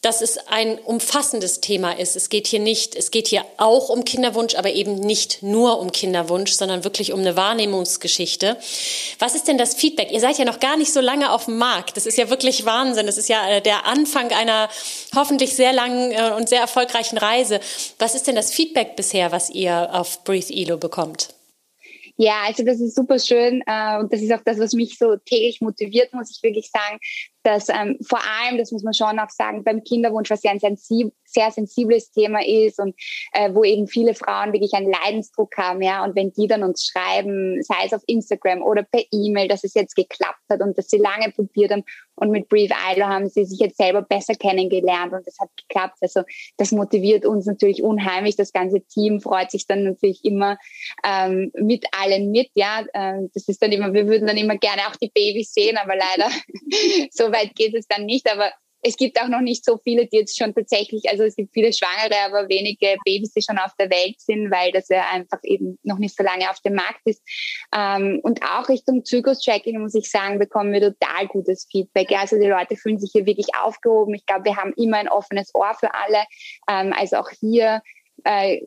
dass 0.03 0.21
es 0.21 0.37
ein 0.49 0.81
umfassendes 0.81 1.61
Thema 1.61 1.93
ist. 1.93 2.17
Es 2.17 2.29
geht 2.29 2.49
hier 2.49 2.59
nicht, 2.59 2.97
es 2.97 3.13
geht 3.13 3.29
hier 3.29 3.45
auch 3.57 3.89
um 3.89 4.05
Kinderwunsch, 4.05 4.57
aber 4.57 4.73
eben 4.73 4.97
nicht 4.97 5.45
nur 5.45 5.79
um 5.79 5.93
Kinderwunsch, 5.93 6.53
sondern 6.53 6.83
wirklich 6.83 7.13
um 7.13 7.21
eine 7.21 7.37
Wahrnehmungsgeschichte. 7.37 8.59
Was 9.21 9.37
ist 9.37 9.47
denn 9.47 9.59
das 9.59 9.77
Feedback? 9.77 10.11
Ihr 10.11 10.19
seid 10.19 10.39
ja 10.39 10.45
noch 10.45 10.59
gar 10.59 10.77
nicht 10.77 10.93
so 10.93 11.01
lange 11.01 11.31
auf 11.31 11.45
dem 11.45 11.57
Markt. 11.57 11.97
Das 11.97 12.07
ist 12.07 12.19
ja 12.19 12.29
wirklich 12.31 12.67
Wahnsinn. 12.67 13.07
Das 13.07 13.17
ist 13.17 13.29
ja 13.29 13.49
äh, 13.49 13.63
der 13.63 13.87
Anfang 13.87 14.33
einer 14.33 14.69
hoffentlich 15.15 15.55
sehr 15.55 15.73
langen 15.73 16.11
äh, 16.11 16.33
und 16.37 16.49
sehr 16.49 16.61
erfolgreichen 16.61 17.17
Reise. 17.17 17.61
Was 18.01 18.17
ist 18.17 18.27
denn 18.27 18.35
das 18.35 18.53
Feedback 18.53 18.97
bisher, 18.97 19.31
was 19.31 19.51
ihr 19.51 19.95
auf 19.95 20.25
Breathe 20.25 20.53
Elo 20.53 20.79
bekommt? 20.79 21.29
Ja, 22.17 22.43
also 22.47 22.65
das 22.65 22.81
ist 22.81 22.97
super 22.97 23.19
schön 23.19 23.63
äh, 23.67 23.99
und 23.99 24.13
das 24.13 24.21
ist 24.21 24.33
auch 24.33 24.43
das, 24.45 24.59
was 24.59 24.73
mich 24.73 24.99
so 24.99 25.17
täglich 25.17 25.61
motiviert, 25.61 26.13
muss 26.13 26.31
ich 26.31 26.43
wirklich 26.43 26.71
sagen, 26.71 26.99
dass 27.43 27.69
ähm, 27.69 27.99
vor 28.07 28.21
allem, 28.21 28.59
das 28.59 28.73
muss 28.73 28.83
man 28.83 28.95
schon 28.95 29.19
auch 29.19 29.31
sagen, 29.31 29.65
beim 29.65 29.83
Kinderwunsch, 29.85 30.31
was 30.31 30.43
ja 30.43 30.51
ein 30.51 30.61
sensib 30.61 31.13
sehr 31.33 31.51
sensibles 31.51 32.11
Thema 32.11 32.41
ist 32.45 32.79
und 32.79 32.95
äh, 33.33 33.55
wo 33.55 33.65
eben 33.65 33.87
viele 33.87 34.15
Frauen 34.15 34.53
wirklich 34.53 34.75
einen 34.75 34.93
Leidensdruck 34.93 35.57
haben, 35.57 35.83
ja, 35.83 36.05
und 36.05 36.15
wenn 36.15 36.33
die 36.33 36.47
dann 36.47 36.63
uns 36.63 36.87
schreiben, 36.87 37.63
sei 37.63 37.87
es 37.87 37.95
auf 37.95 38.03
Instagram 38.07 38.63
oder 38.63 38.83
per 38.83 39.03
E-Mail, 39.11 39.49
dass 39.49 39.65
es 39.65 39.75
jetzt 39.75 39.97
geklappt 39.97 40.43
hat 40.51 40.61
und 40.61 40.77
dass 40.77 40.89
sie 40.89 40.99
lange 40.99 41.33
probiert 41.33 41.73
haben 41.73 41.85
und 42.15 42.31
mit 42.31 42.49
Brief 42.49 42.71
Idol 42.91 43.07
haben 43.07 43.29
sie 43.29 43.45
sich 43.45 43.59
jetzt 43.59 43.79
selber 43.79 44.03
besser 44.03 44.35
kennengelernt 44.35 45.13
und 45.13 45.27
das 45.27 45.39
hat 45.41 45.49
geklappt. 45.57 45.97
Also 46.03 46.23
das 46.59 46.71
motiviert 46.71 47.25
uns 47.25 47.47
natürlich 47.47 47.83
unheimlich. 47.83 48.37
Das 48.37 48.53
ganze 48.53 48.81
Team 48.83 49.21
freut 49.21 49.51
sich 49.51 49.67
dann 49.67 49.85
natürlich 49.85 50.25
immer 50.25 50.59
ähm, 51.05 51.51
mit 51.55 51.87
allen 51.93 52.31
mit, 52.31 52.51
ja. 52.55 52.85
Ähm, 52.95 53.31
das 53.35 53.49
ist 53.49 53.63
dann 53.63 53.73
immer, 53.73 53.95
wir 53.95 54.07
würden 54.07 54.27
dann 54.27 54.37
immer 54.37 54.57
gerne 54.57 54.83
auch 54.89 54.97
die 54.97 55.11
Babys 55.13 55.53
sehen, 55.55 55.79
aber 55.79 55.95
leider 55.97 56.31
so 57.11 57.32
weit 57.33 57.55
geht 57.55 57.75
es 57.75 57.87
dann 57.87 58.05
nicht. 58.05 58.31
Aber 58.31 58.53
es 58.85 58.97
gibt 58.97 59.21
auch 59.21 59.29
noch 59.29 59.41
nicht 59.41 59.65
so 59.65 59.79
viele, 59.79 60.07
die 60.07 60.19
jetzt 60.19 60.37
schon 60.37 60.53
tatsächlich, 60.55 61.09
also 61.09 61.23
es 61.23 61.37
gibt 61.37 61.53
viele 61.53 61.73
Schwangere, 61.73 62.19
aber 62.27 62.49
wenige 62.49 62.97
Babys, 63.05 63.33
die 63.33 63.43
schon 63.43 63.59
auf 63.59 63.73
der 63.79 63.89
Welt 63.91 64.21
sind, 64.21 64.51
weil 64.51 64.73
das 64.73 64.89
ja 64.89 65.09
einfach 65.13 65.39
eben 65.45 65.79
noch 65.85 65.99
nicht 65.99 66.17
so 66.17 66.25
lange 66.25 66.51
auf 66.51 66.59
dem 66.61 66.75
Markt 66.75 67.01
ist. 67.05 67.23
Ähm, 67.75 68.19
und 68.25 68.43
auch 68.43 68.69
Richtung 68.69 69.05
Zyklus-Tracking, 69.05 69.81
muss 69.81 69.95
ich 69.95 70.11
sagen, 70.11 70.41
bekommen 70.41 70.73
wir 70.73 70.81
total 70.81 71.29
gutes 71.29 71.69
Feedback. 71.71 72.11
Also 72.13 72.39
die 72.39 72.49
Leute 72.49 72.77
fühlen 72.77 72.99
sich 72.99 73.11
hier 73.13 73.25
wirklich 73.25 73.55
aufgehoben. 73.55 74.15
Ich 74.15 74.27
glaube, 74.27 74.47
wir 74.47 74.57
haben 74.57 74.73
immer 74.77 74.97
ein 74.97 75.09
offenes 75.09 75.55
Ohr 75.55 75.75
für 75.79 75.95
alle. 75.95 76.25
Ähm, 76.69 76.93
also 76.93 77.19
auch 77.19 77.31
hier 77.41 77.83
äh, 78.25 78.61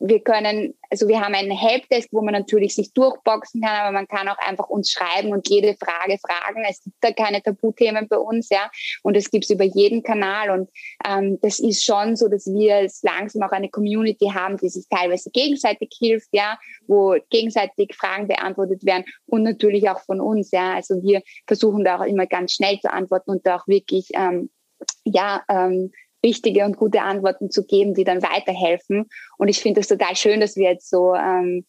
wir 0.00 0.20
können, 0.20 0.74
also 0.88 1.06
wir 1.08 1.20
haben 1.20 1.34
einen 1.34 1.50
Helpdesk, 1.50 2.08
wo 2.10 2.22
man 2.22 2.32
natürlich 2.32 2.74
sich 2.74 2.92
durchboxen 2.94 3.60
kann, 3.60 3.80
aber 3.80 3.92
man 3.92 4.08
kann 4.08 4.28
auch 4.28 4.38
einfach 4.38 4.68
uns 4.68 4.90
schreiben 4.90 5.30
und 5.30 5.48
jede 5.48 5.76
Frage 5.76 6.18
fragen. 6.18 6.64
Es 6.68 6.82
gibt 6.82 6.96
da 7.00 7.12
keine 7.12 7.42
Tabuthemen 7.42 8.08
bei 8.08 8.16
uns, 8.16 8.48
ja. 8.48 8.70
Und 9.02 9.16
es 9.16 9.30
gibt's 9.30 9.50
über 9.50 9.64
jeden 9.64 10.02
Kanal. 10.02 10.50
Und 10.58 10.70
ähm, 11.06 11.38
das 11.42 11.60
ist 11.60 11.84
schon 11.84 12.16
so, 12.16 12.28
dass 12.28 12.46
wir 12.46 12.88
langsam 13.02 13.42
auch 13.42 13.52
eine 13.52 13.68
Community 13.68 14.30
haben, 14.34 14.56
die 14.56 14.70
sich 14.70 14.86
teilweise 14.88 15.30
gegenseitig 15.30 15.90
hilft, 15.98 16.30
ja, 16.32 16.58
wo 16.86 17.16
gegenseitig 17.28 17.94
Fragen 17.94 18.26
beantwortet 18.26 18.84
werden 18.84 19.04
und 19.26 19.42
natürlich 19.42 19.90
auch 19.90 20.00
von 20.00 20.20
uns, 20.20 20.50
ja. 20.50 20.74
Also 20.74 21.02
wir 21.02 21.20
versuchen 21.46 21.84
da 21.84 22.00
auch 22.00 22.06
immer 22.06 22.26
ganz 22.26 22.54
schnell 22.54 22.80
zu 22.80 22.90
antworten 22.90 23.32
und 23.32 23.46
da 23.46 23.56
auch 23.56 23.68
wirklich 23.68 24.08
ähm, 24.14 24.50
ja, 25.04 25.42
ähm, 25.48 25.92
richtige 26.24 26.64
und 26.64 26.76
gute 26.76 27.02
Antworten 27.02 27.50
zu 27.50 27.64
geben, 27.64 27.94
die 27.94 28.04
dann 28.04 28.22
weiterhelfen. 28.22 29.08
Und 29.38 29.48
ich 29.48 29.60
finde 29.60 29.80
es 29.80 29.88
total 29.88 30.16
schön, 30.16 30.40
dass 30.40 30.56
wir 30.56 30.70
jetzt 30.70 30.90
so, 30.90 31.14
ähm, 31.14 31.64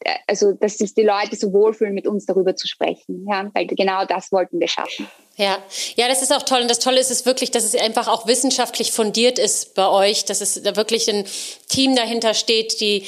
äh, 0.00 0.14
also 0.26 0.52
dass 0.52 0.78
sich 0.78 0.94
die 0.94 1.02
Leute 1.02 1.36
so 1.36 1.52
wohlfühlen, 1.52 1.94
mit 1.94 2.06
uns 2.06 2.26
darüber 2.26 2.56
zu 2.56 2.66
sprechen. 2.66 3.26
Ja, 3.28 3.50
weil 3.54 3.66
genau 3.66 4.04
das 4.04 4.32
wollten 4.32 4.60
wir 4.60 4.68
schaffen. 4.68 5.06
Ja, 5.36 5.58
ja, 5.96 6.06
das 6.06 6.22
ist 6.22 6.32
auch 6.32 6.42
toll. 6.42 6.60
Und 6.60 6.70
das 6.70 6.78
Tolle 6.78 7.00
ist 7.00 7.10
es 7.10 7.26
wirklich, 7.26 7.50
dass 7.50 7.64
es 7.64 7.74
einfach 7.74 8.06
auch 8.06 8.26
wissenschaftlich 8.26 8.92
fundiert 8.92 9.38
ist 9.38 9.74
bei 9.74 9.88
euch, 9.88 10.24
dass 10.24 10.40
es 10.40 10.62
da 10.62 10.76
wirklich 10.76 11.10
ein 11.10 11.24
Team 11.68 11.96
dahinter 11.96 12.34
steht, 12.34 12.80
die 12.80 13.04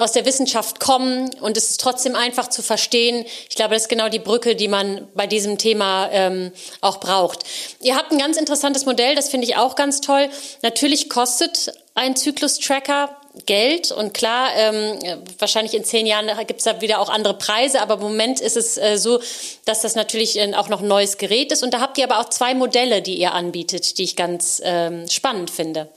aus 0.00 0.12
der 0.12 0.24
Wissenschaft 0.24 0.80
kommen 0.80 1.30
und 1.40 1.56
es 1.56 1.70
ist 1.70 1.80
trotzdem 1.80 2.14
einfach 2.14 2.48
zu 2.48 2.62
verstehen. 2.62 3.24
Ich 3.48 3.56
glaube, 3.56 3.74
das 3.74 3.82
ist 3.82 3.88
genau 3.88 4.08
die 4.08 4.18
Brücke, 4.18 4.56
die 4.56 4.68
man 4.68 5.08
bei 5.14 5.26
diesem 5.26 5.58
Thema 5.58 6.08
ähm, 6.12 6.52
auch 6.80 7.00
braucht. 7.00 7.44
Ihr 7.80 7.96
habt 7.96 8.12
ein 8.12 8.18
ganz 8.18 8.36
interessantes 8.36 8.86
Modell, 8.86 9.14
das 9.14 9.28
finde 9.28 9.46
ich 9.46 9.56
auch 9.56 9.76
ganz 9.76 10.00
toll. 10.00 10.28
Natürlich 10.62 11.08
kostet 11.08 11.72
ein 11.94 12.16
Zyklus-Tracker 12.16 13.16
Geld 13.46 13.92
und 13.92 14.12
klar, 14.12 14.48
ähm, 14.56 14.98
wahrscheinlich 15.38 15.74
in 15.74 15.84
zehn 15.84 16.04
Jahren 16.04 16.28
gibt 16.48 16.58
es 16.58 16.64
da 16.64 16.80
wieder 16.80 16.98
auch 16.98 17.08
andere 17.08 17.34
Preise, 17.34 17.80
aber 17.80 17.94
im 17.94 18.00
Moment 18.00 18.40
ist 18.40 18.56
es 18.56 18.76
äh, 18.76 18.98
so, 18.98 19.20
dass 19.64 19.82
das 19.82 19.94
natürlich 19.94 20.36
äh, 20.36 20.52
auch 20.54 20.68
noch 20.68 20.80
ein 20.82 20.88
neues 20.88 21.16
Gerät 21.16 21.52
ist 21.52 21.62
und 21.62 21.72
da 21.72 21.80
habt 21.80 21.96
ihr 21.98 22.04
aber 22.04 22.18
auch 22.18 22.28
zwei 22.28 22.54
Modelle, 22.54 23.02
die 23.02 23.14
ihr 23.14 23.32
anbietet, 23.32 23.98
die 23.98 24.02
ich 24.02 24.16
ganz 24.16 24.60
ähm, 24.64 25.08
spannend 25.08 25.48
finde. 25.48 25.88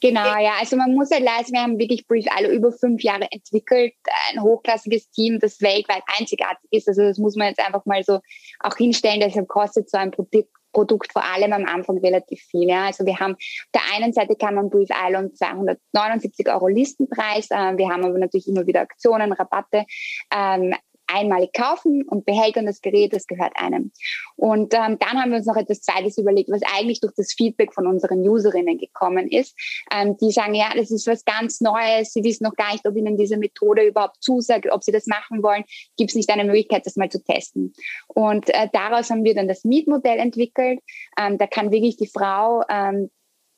Genau, 0.00 0.38
ja. 0.38 0.52
Also 0.58 0.76
man 0.76 0.94
muss 0.94 1.10
halt 1.10 1.22
leisten, 1.22 1.52
wir 1.52 1.62
haben 1.62 1.78
wirklich 1.78 2.06
Brief 2.06 2.26
alle 2.34 2.48
über 2.48 2.72
fünf 2.72 3.02
Jahre 3.02 3.28
entwickelt, 3.30 3.92
ein 4.30 4.42
hochklassiges 4.42 5.10
Team, 5.10 5.38
das 5.38 5.60
weltweit 5.60 6.02
einzigartig 6.18 6.70
ist. 6.70 6.88
Also 6.88 7.02
das 7.02 7.18
muss 7.18 7.36
man 7.36 7.48
jetzt 7.48 7.60
einfach 7.64 7.84
mal 7.84 8.02
so 8.02 8.20
auch 8.60 8.76
hinstellen. 8.76 9.20
Deshalb 9.20 9.48
kostet 9.48 9.90
so 9.90 9.98
ein 9.98 10.10
Produkt 10.10 10.48
Produkt 10.72 11.12
vor 11.12 11.24
allem 11.24 11.52
am 11.52 11.64
Anfang 11.64 11.98
relativ 11.98 12.42
viel. 12.42 12.68
Ja. 12.68 12.86
Also 12.86 13.04
wir 13.04 13.18
haben 13.18 13.32
auf 13.32 13.70
der 13.74 13.82
einen 13.94 14.12
Seite 14.12 14.36
kann 14.36 14.54
man 14.54 14.70
Brief 14.70 14.88
Island 14.90 15.36
279 15.36 16.48
Euro 16.48 16.68
Listenpreis. 16.68 17.50
Äh, 17.50 17.76
wir 17.76 17.88
haben 17.88 18.04
aber 18.04 18.18
natürlich 18.18 18.48
immer 18.48 18.66
wieder 18.66 18.80
Aktionen, 18.80 19.32
Rabatte. 19.32 19.84
Ähm, 20.32 20.74
einmalig 21.12 21.52
kaufen 21.52 22.04
und 22.08 22.24
behält 22.24 22.56
dann 22.56 22.66
das 22.66 22.80
Gerät, 22.80 23.12
das 23.12 23.26
gehört 23.26 23.52
einem. 23.56 23.92
Und 24.36 24.74
ähm, 24.74 24.98
dann 24.98 25.20
haben 25.20 25.30
wir 25.30 25.38
uns 25.38 25.46
noch 25.46 25.56
etwas 25.56 25.82
Zweites 25.82 26.18
überlegt, 26.18 26.50
was 26.50 26.62
eigentlich 26.74 27.00
durch 27.00 27.12
das 27.16 27.32
Feedback 27.32 27.74
von 27.74 27.86
unseren 27.86 28.26
Userinnen 28.26 28.78
gekommen 28.78 29.28
ist. 29.28 29.56
Ähm, 29.92 30.16
die 30.18 30.30
sagen, 30.30 30.54
ja, 30.54 30.70
das 30.74 30.90
ist 30.90 31.06
was 31.06 31.24
ganz 31.24 31.60
Neues, 31.60 32.12
sie 32.12 32.24
wissen 32.24 32.44
noch 32.44 32.54
gar 32.54 32.72
nicht, 32.72 32.86
ob 32.86 32.96
ihnen 32.96 33.16
diese 33.16 33.36
Methode 33.36 33.86
überhaupt 33.86 34.22
zusagt, 34.22 34.70
ob 34.70 34.82
sie 34.82 34.92
das 34.92 35.06
machen 35.06 35.42
wollen. 35.42 35.64
Gibt 35.96 36.10
es 36.10 36.16
nicht 36.16 36.30
eine 36.30 36.44
Möglichkeit, 36.44 36.86
das 36.86 36.96
mal 36.96 37.10
zu 37.10 37.22
testen? 37.22 37.72
Und 38.08 38.48
äh, 38.50 38.68
daraus 38.72 39.10
haben 39.10 39.24
wir 39.24 39.34
dann 39.34 39.48
das 39.48 39.64
Mietmodell 39.64 40.18
entwickelt. 40.18 40.80
Ähm, 41.18 41.38
da 41.38 41.46
kann 41.46 41.70
wirklich 41.70 41.96
die 41.96 42.08
Frau 42.08 42.62
ähm, 42.68 43.10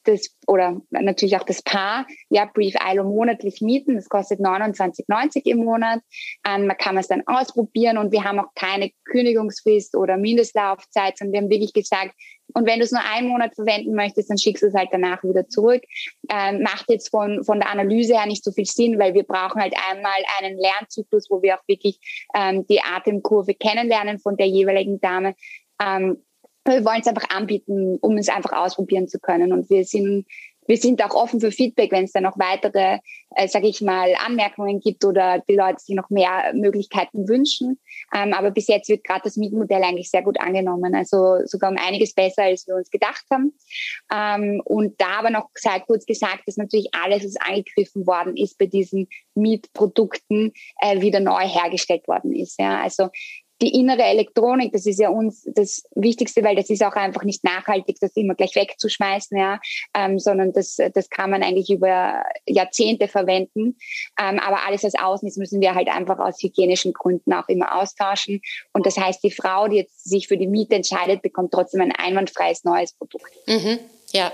das 0.05 0.37
oder 0.47 0.81
natürlich 0.91 1.37
auch 1.37 1.45
das 1.45 1.63
Paar 1.63 2.07
ja 2.29 2.45
Brief 2.53 2.75
ILO 2.85 3.05
monatlich 3.05 3.61
mieten. 3.61 3.97
Das 3.97 4.09
kostet 4.09 4.41
29,90 4.41 5.43
im 5.45 5.65
Monat. 5.65 6.01
Ähm, 6.47 6.67
man 6.67 6.77
kann 6.77 6.97
es 6.97 7.09
dann 7.09 7.23
ausprobieren 7.27 7.99
und 7.99 8.13
wir 8.13 8.25
haben 8.25 8.41
auch 8.41 8.55
keine 8.55 8.91
Kündigungsfrist 9.05 9.97
oder 9.97 10.17
Mindestlaufzeit, 10.17 11.19
sondern 11.19 11.33
wir 11.33 11.41
haben 11.41 11.51
wirklich 11.51 11.73
gesagt, 11.73 12.15
Und 12.55 12.67
wenn 12.67 12.81
du 12.81 12.85
es 12.85 12.93
nur 12.93 13.03
einen 13.03 13.29
Monat 13.29 13.55
verwenden 13.55 13.95
möchtest, 13.95 14.29
dann 14.29 14.39
schickst 14.39 14.63
du 14.63 14.67
es 14.67 14.75
halt 14.75 14.91
danach 14.93 15.23
wieder 15.25 15.49
zurück. 15.49 15.83
Ähm, 16.31 16.63
macht 16.63 16.91
jetzt 16.91 17.11
von, 17.11 17.45
von 17.45 17.61
der 17.61 17.71
Analyse 17.71 18.15
her 18.15 18.27
nicht 18.27 18.45
so 18.45 18.53
viel 18.53 18.67
Sinn, 18.67 18.99
weil 18.99 19.15
wir 19.15 19.25
brauchen 19.25 19.61
halt 19.61 19.75
einmal 19.91 20.21
einen 20.39 20.59
Lernzyklus, 20.59 21.31
wo 21.31 21.41
wir 21.43 21.57
auch 21.57 21.67
wirklich 21.67 21.99
ähm, 22.35 22.67
die 22.67 22.83
Atemkurve 22.83 23.55
kennenlernen 23.55 24.19
von 24.19 24.37
der 24.37 24.49
jeweiligen 24.49 25.01
Dame. 25.01 25.35
Ähm, 25.83 26.23
wir 26.65 26.85
wollen 26.85 27.01
es 27.01 27.07
einfach 27.07 27.29
anbieten, 27.31 27.99
um 28.01 28.17
es 28.17 28.29
einfach 28.29 28.53
ausprobieren 28.53 29.09
zu 29.09 29.19
können. 29.19 29.53
Und 29.53 29.69
wir 29.71 29.85
sind 29.85 30.27
wir 30.67 30.77
sind 30.77 31.03
auch 31.03 31.15
offen 31.15 31.41
für 31.41 31.51
Feedback, 31.51 31.91
wenn 31.93 32.05
es 32.05 32.13
da 32.13 32.21
noch 32.21 32.39
weitere, 32.39 32.99
äh, 33.35 33.49
sage 33.49 33.67
ich 33.67 33.81
mal, 33.81 34.15
Anmerkungen 34.25 34.81
gibt 34.81 35.05
oder 35.05 35.43
die 35.49 35.57
Leute 35.57 35.81
sich 35.81 35.95
noch 35.97 36.09
mehr 36.11 36.53
Möglichkeiten 36.55 37.29
wünschen. 37.29 37.81
Ähm, 38.15 38.33
aber 38.33 38.51
bis 38.53 38.69
jetzt 38.69 38.89
wird 38.89 39.05
gerade 39.05 39.23
das 39.25 39.37
Mietmodell 39.37 39.83
eigentlich 39.83 40.11
sehr 40.11 40.23
gut 40.23 40.41
angenommen, 40.41 40.95
also 40.95 41.45
sogar 41.47 41.71
um 41.71 41.79
einiges 41.79 42.15
besser, 42.15 42.45
als 42.45 42.67
wir 42.67 42.77
uns 42.77 42.91
gedacht 42.91 43.25
haben. 43.31 43.55
Ähm, 44.13 44.63
und 44.65 45.01
da 45.01 45.19
aber 45.19 45.31
noch 45.31 45.51
sehr 45.55 45.81
kurz 45.81 46.07
gesagt, 46.07 46.43
dass 46.47 46.57
natürlich 46.57 46.89
alles, 46.93 47.25
was 47.25 47.37
angegriffen 47.37 48.07
worden 48.07 48.37
ist 48.37 48.57
bei 48.59 48.67
diesen 48.67 49.09
Mietprodukten, 49.35 50.53
äh, 50.81 51.01
wieder 51.01 51.21
neu 51.21 51.47
hergestellt 51.47 52.07
worden 52.07 52.35
ist. 52.35 52.61
Ja, 52.61 52.81
also 52.81 53.09
die 53.63 53.79
innere 53.79 54.03
Elektronik, 54.03 54.73
das 54.73 54.87
ist 54.87 55.01
ja 55.01 55.09
uns 55.09 55.49
das 55.55 55.85
Wichtigste, 55.95 56.43
weil 56.43 56.57
das 56.57 56.69
ist 56.69 56.85
auch 56.85 56.95
einfach 56.95 57.23
nicht 57.23 57.45
nachhaltig, 57.45 57.99
das 58.01 58.17
immer 58.17 58.35
gleich 58.35 58.55
wegzuschmeißen, 58.57 59.39
ja, 59.39 59.61
ähm, 59.95 60.19
sondern 60.19 60.53
das, 60.53 60.77
das 60.95 61.09
kann 61.09 61.31
man 61.31 61.43
eigentlich 61.43 61.71
über 61.71 62.25
Jahrzehnte 62.47 63.07
verwenden. 63.09 63.77
Ähm, 64.21 64.41
aber 64.41 64.67
alles, 64.67 64.83
was 64.83 64.95
außen 64.95 65.29
ist, 65.29 65.39
müssen 65.39 65.61
wir 65.61 65.75
halt 65.75 65.89
einfach 65.89 66.19
aus 66.19 66.43
hygienischen 66.43 66.93
Gründen 66.93 67.33
auch 67.33 67.49
immer 67.49 67.81
austauschen. 67.81 68.43
Und 68.73 68.85
das 68.85 68.99
heißt, 68.99 69.23
die 69.23 69.31
Frau, 69.31 69.69
die 69.69 69.77
jetzt 69.77 70.05
sich 70.05 70.27
für 70.27 70.37
die 70.37 70.49
Miete 70.49 70.75
entscheidet, 70.75 71.23
bekommt 71.23 71.53
trotzdem 71.53 71.81
ein 71.81 71.93
einwandfreies 71.93 72.65
neues 72.65 72.93
Produkt. 72.95 73.33
Mhm. 73.47 73.79
Ja. 74.13 74.33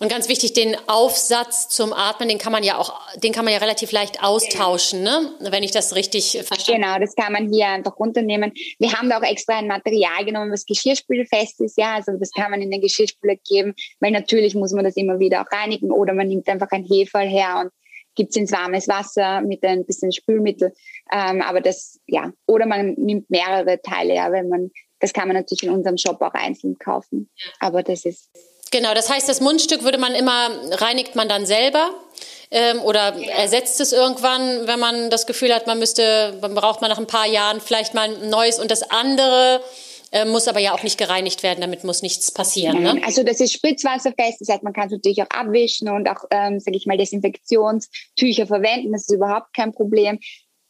Und 0.00 0.10
ganz 0.10 0.28
wichtig, 0.28 0.52
den 0.54 0.76
Aufsatz 0.88 1.68
zum 1.68 1.92
Atmen, 1.92 2.28
den 2.28 2.38
kann 2.38 2.50
man 2.50 2.64
ja 2.64 2.78
auch, 2.78 3.00
den 3.16 3.32
kann 3.32 3.44
man 3.44 3.54
ja 3.54 3.60
relativ 3.60 3.92
leicht 3.92 4.22
austauschen, 4.22 5.02
ne? 5.02 5.32
Wenn 5.38 5.62
ich 5.62 5.70
das 5.70 5.94
richtig 5.94 6.42
verstehe. 6.44 6.76
Genau, 6.76 6.98
das 6.98 7.14
kann 7.14 7.32
man 7.32 7.50
hier 7.50 7.68
einfach 7.68 7.96
runternehmen. 7.96 8.52
Wir 8.78 8.92
haben 8.92 9.08
da 9.08 9.18
auch 9.18 9.22
extra 9.22 9.58
ein 9.58 9.68
Material 9.68 10.24
genommen, 10.24 10.52
was 10.52 10.66
geschirrspülfest 10.66 11.60
ist, 11.60 11.78
ja. 11.78 11.94
Also 11.94 12.12
das 12.18 12.32
kann 12.32 12.50
man 12.50 12.60
in 12.60 12.72
den 12.72 12.80
Geschirrspüler 12.80 13.36
geben, 13.48 13.74
weil 14.00 14.10
natürlich 14.10 14.54
muss 14.54 14.72
man 14.72 14.84
das 14.84 14.96
immer 14.96 15.20
wieder 15.20 15.42
auch 15.42 15.52
reinigen 15.52 15.92
oder 15.92 16.12
man 16.12 16.26
nimmt 16.26 16.48
einfach 16.48 16.70
ein 16.72 16.84
Heferl 16.84 17.28
her 17.28 17.60
und 17.62 17.70
gibt 18.16 18.30
es 18.30 18.36
ins 18.36 18.52
warmes 18.52 18.88
Wasser 18.88 19.40
mit 19.40 19.64
ein 19.64 19.84
bisschen 19.84 20.12
Spülmittel. 20.12 20.72
Ähm, 21.12 21.40
aber 21.42 21.60
das, 21.60 22.00
ja, 22.06 22.32
oder 22.46 22.66
man 22.66 22.94
nimmt 22.94 23.30
mehrere 23.30 23.80
Teile, 23.80 24.14
ja, 24.14 24.32
wenn 24.32 24.48
man, 24.48 24.70
das 25.00 25.12
kann 25.12 25.28
man 25.28 25.36
natürlich 25.36 25.64
in 25.64 25.70
unserem 25.70 25.98
Shop 25.98 26.20
auch 26.20 26.34
einzeln 26.34 26.78
kaufen. 26.78 27.30
Aber 27.60 27.82
das 27.82 28.04
ist 28.04 28.30
Genau, 28.74 28.92
das 28.92 29.08
heißt, 29.08 29.28
das 29.28 29.40
Mundstück 29.40 29.84
würde 29.84 29.98
man 29.98 30.16
immer, 30.16 30.50
reinigt 30.72 31.14
man 31.14 31.28
dann 31.28 31.46
selber 31.46 31.90
ähm, 32.50 32.80
oder 32.80 33.14
ersetzt 33.28 33.80
es 33.80 33.92
irgendwann, 33.92 34.66
wenn 34.66 34.80
man 34.80 35.10
das 35.10 35.28
Gefühl 35.28 35.54
hat, 35.54 35.68
man 35.68 35.78
müsste, 35.78 36.36
man 36.40 36.56
braucht 36.56 36.80
man 36.80 36.90
nach 36.90 36.98
ein 36.98 37.06
paar 37.06 37.28
Jahren 37.28 37.60
vielleicht 37.60 37.94
mal 37.94 38.12
ein 38.12 38.30
neues 38.30 38.58
und 38.58 38.72
das 38.72 38.82
andere 38.90 39.60
äh, 40.10 40.24
muss 40.24 40.48
aber 40.48 40.58
ja 40.58 40.74
auch 40.74 40.82
nicht 40.82 40.98
gereinigt 40.98 41.44
werden, 41.44 41.60
damit 41.60 41.84
muss 41.84 42.02
nichts 42.02 42.32
passieren. 42.32 42.82
Ne? 42.82 43.00
Also 43.06 43.22
das 43.22 43.38
ist 43.38 43.52
spritzwasserfest, 43.52 44.40
das 44.40 44.48
heißt, 44.48 44.64
man 44.64 44.72
kann 44.72 44.86
es 44.86 44.92
natürlich 44.92 45.22
auch 45.22 45.30
abwischen 45.30 45.88
und 45.88 46.08
auch, 46.08 46.24
ähm, 46.32 46.58
sage 46.58 46.76
ich 46.76 46.86
mal, 46.86 46.98
Desinfektionstücher 46.98 48.48
verwenden, 48.48 48.90
das 48.90 49.02
ist 49.02 49.14
überhaupt 49.14 49.54
kein 49.54 49.72
Problem 49.72 50.18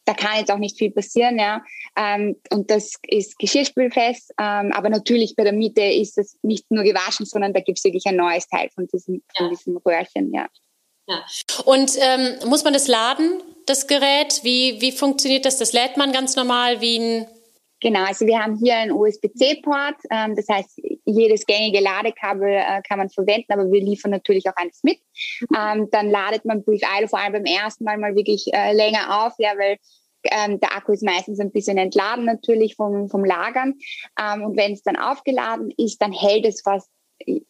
da 0.05 0.13
kann 0.13 0.37
jetzt 0.37 0.51
auch 0.51 0.57
nicht 0.57 0.77
viel 0.77 0.91
passieren, 0.91 1.37
ja. 1.37 1.63
Ähm, 1.97 2.35
und 2.51 2.69
das 2.69 2.93
ist 3.07 3.37
geschirrspülfest. 3.39 4.31
Ähm, 4.39 4.71
aber 4.73 4.89
natürlich 4.89 5.35
bei 5.35 5.43
der 5.43 5.53
Miete 5.53 5.81
ist 5.81 6.17
es 6.17 6.37
nicht 6.43 6.69
nur 6.69 6.83
gewaschen, 6.83 7.25
sondern 7.25 7.53
da 7.53 7.59
gibt 7.59 7.79
es 7.79 7.83
wirklich 7.83 8.05
ein 8.05 8.15
neues 8.15 8.47
Teil 8.47 8.69
von 8.73 8.87
diesem, 8.87 9.23
ja. 9.37 9.45
von 9.45 9.49
diesem 9.49 9.77
Röhrchen, 9.77 10.33
ja. 10.33 10.47
ja. 11.07 11.25
Und 11.65 11.91
ähm, 11.99 12.47
muss 12.47 12.63
man 12.63 12.73
das 12.73 12.87
laden, 12.87 13.41
das 13.65 13.87
Gerät? 13.87 14.41
Wie, 14.43 14.79
wie 14.79 14.91
funktioniert 14.91 15.45
das? 15.45 15.57
Das 15.57 15.73
lädt 15.73 15.97
man 15.97 16.11
ganz 16.11 16.35
normal 16.35 16.81
wie 16.81 16.99
ein 16.99 17.27
Genau, 17.81 18.03
also 18.03 18.25
wir 18.25 18.39
haben 18.39 18.57
hier 18.57 18.77
einen 18.77 18.91
USB-C-Port. 18.91 19.95
Ähm, 20.09 20.35
das 20.35 20.47
heißt, 20.49 20.81
jedes 21.05 21.45
gängige 21.45 21.79
Ladekabel 21.79 22.49
äh, 22.49 22.81
kann 22.87 22.97
man 22.97 23.09
verwenden, 23.09 23.53
aber 23.53 23.71
wir 23.71 23.81
liefern 23.81 24.11
natürlich 24.11 24.47
auch 24.49 24.55
eins 24.55 24.81
mit. 24.83 24.99
Ähm, 25.55 25.87
dann 25.91 26.09
ladet 26.09 26.45
man 26.45 26.63
Brief 26.63 26.81
Idle 26.81 27.07
vor 27.07 27.19
allem 27.19 27.33
beim 27.33 27.45
ersten 27.45 27.83
Mal 27.83 27.97
mal 27.97 28.15
wirklich 28.15 28.47
äh, 28.53 28.73
länger 28.73 29.25
auf, 29.25 29.33
ja, 29.37 29.51
weil 29.57 29.77
ähm, 30.23 30.59
der 30.59 30.75
Akku 30.75 30.91
ist 30.91 31.03
meistens 31.03 31.39
ein 31.39 31.51
bisschen 31.51 31.77
entladen 31.77 32.25
natürlich 32.25 32.75
vom, 32.75 33.09
vom 33.09 33.23
Lagern. 33.23 33.75
Ähm, 34.19 34.43
und 34.43 34.57
wenn 34.57 34.73
es 34.73 34.81
dann 34.81 34.95
aufgeladen 34.95 35.71
ist, 35.77 36.01
dann 36.01 36.11
hält 36.11 36.45
es 36.45 36.61
fast 36.61 36.89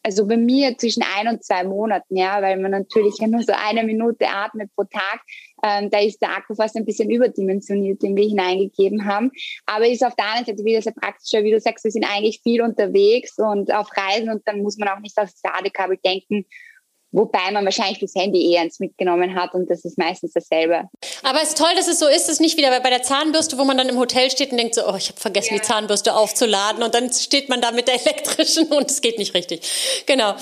also 0.02 0.26
bei 0.26 0.36
mir 0.36 0.76
zwischen 0.78 1.02
ein 1.18 1.28
und 1.28 1.44
zwei 1.44 1.64
Monaten, 1.64 2.16
ja, 2.16 2.40
weil 2.40 2.58
man 2.58 2.70
natürlich 2.70 3.16
ja 3.20 3.26
nur 3.26 3.42
so 3.42 3.52
eine 3.52 3.84
Minute 3.84 4.28
atmet 4.28 4.70
pro 4.74 4.84
Tag. 4.84 5.20
Ähm, 5.66 5.90
da 5.90 6.00
ist 6.00 6.22
der 6.22 6.30
Akku 6.30 6.54
fast 6.54 6.76
ein 6.76 6.84
bisschen 6.84 7.10
überdimensioniert, 7.10 8.02
den 8.02 8.16
wir 8.16 8.28
hineingegeben 8.28 9.04
haben. 9.04 9.32
Aber 9.66 9.88
ist 9.88 10.04
auf 10.04 10.14
der 10.14 10.26
anderen 10.26 10.46
Seite 10.46 10.64
wieder 10.64 10.80
sehr 10.82 10.92
praktisch, 10.92 11.32
wie 11.42 11.50
du 11.50 11.60
sagst, 11.60 11.84
wir 11.84 11.90
sind 11.90 12.04
eigentlich 12.04 12.40
viel 12.42 12.62
unterwegs 12.62 13.34
und 13.38 13.72
auf 13.74 13.88
Reisen 13.96 14.30
und 14.30 14.42
dann 14.46 14.62
muss 14.62 14.76
man 14.78 14.88
auch 14.88 15.00
nicht 15.00 15.18
aufs 15.18 15.42
Ladekabel 15.42 15.98
denken 16.04 16.46
Wobei 17.16 17.50
man 17.50 17.64
wahrscheinlich 17.64 17.98
das 17.98 18.14
Handy 18.14 18.52
eher 18.52 18.62
ins 18.62 18.78
mitgenommen 18.78 19.34
hat 19.34 19.54
und 19.54 19.70
das 19.70 19.86
ist 19.86 19.96
meistens 19.96 20.34
dasselbe. 20.34 20.90
Aber 21.22 21.40
es 21.40 21.48
ist 21.48 21.58
toll, 21.58 21.70
dass 21.74 21.88
es 21.88 21.98
so 21.98 22.06
ist, 22.06 22.24
es 22.24 22.28
ist 22.28 22.40
nicht 22.42 22.58
wieder 22.58 22.78
bei 22.80 22.90
der 22.90 23.02
Zahnbürste, 23.02 23.56
wo 23.56 23.64
man 23.64 23.78
dann 23.78 23.88
im 23.88 23.98
Hotel 23.98 24.30
steht 24.30 24.50
und 24.50 24.58
denkt 24.58 24.74
so, 24.74 24.82
oh, 24.86 24.96
ich 24.96 25.08
habe 25.08 25.18
vergessen, 25.18 25.54
ja. 25.54 25.60
die 25.60 25.66
Zahnbürste 25.66 26.14
aufzuladen 26.14 26.82
und 26.82 26.94
dann 26.94 27.10
steht 27.10 27.48
man 27.48 27.62
da 27.62 27.72
mit 27.72 27.88
der 27.88 27.94
elektrischen 28.06 28.66
und 28.66 28.90
es 28.90 29.00
geht 29.00 29.18
nicht 29.18 29.32
richtig. 29.32 29.62
Genau. 30.04 30.34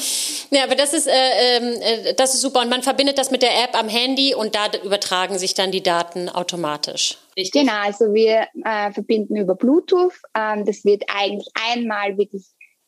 Ja, 0.51 0.65
aber 0.65 0.75
das 0.75 0.95
ist, 0.95 1.07
äh, 1.07 1.59
äh, 1.59 2.15
das 2.17 2.35
ist 2.35 2.41
super 2.41 2.63
und 2.63 2.71
man 2.71 2.83
verbindet 2.83 3.19
das 3.19 3.31
mit 3.31 3.43
der 3.43 3.55
App 3.63 3.79
am 3.79 3.89
Handy 3.89 4.35
und 4.35 4.57
da 4.57 4.67
übertragen 4.83 5.39
sich 5.39 5.55
dann 5.55 5.71
die 5.71 5.83
Daten 5.83 6.29
automatisch. 6.29 7.19
Richtig? 7.37 7.63
Genau, 7.63 7.81
also 7.83 8.13
wir 8.15 8.47
äh, 8.65 8.93
verbinden 8.93 9.37
über 9.37 9.55
Bluetooth. 9.55 10.15
Ähm, 10.37 10.65
das 10.65 10.85
wird 10.85 11.05
eigentlich 11.09 11.49
einmal 11.73 12.17
wirklich 12.17 12.45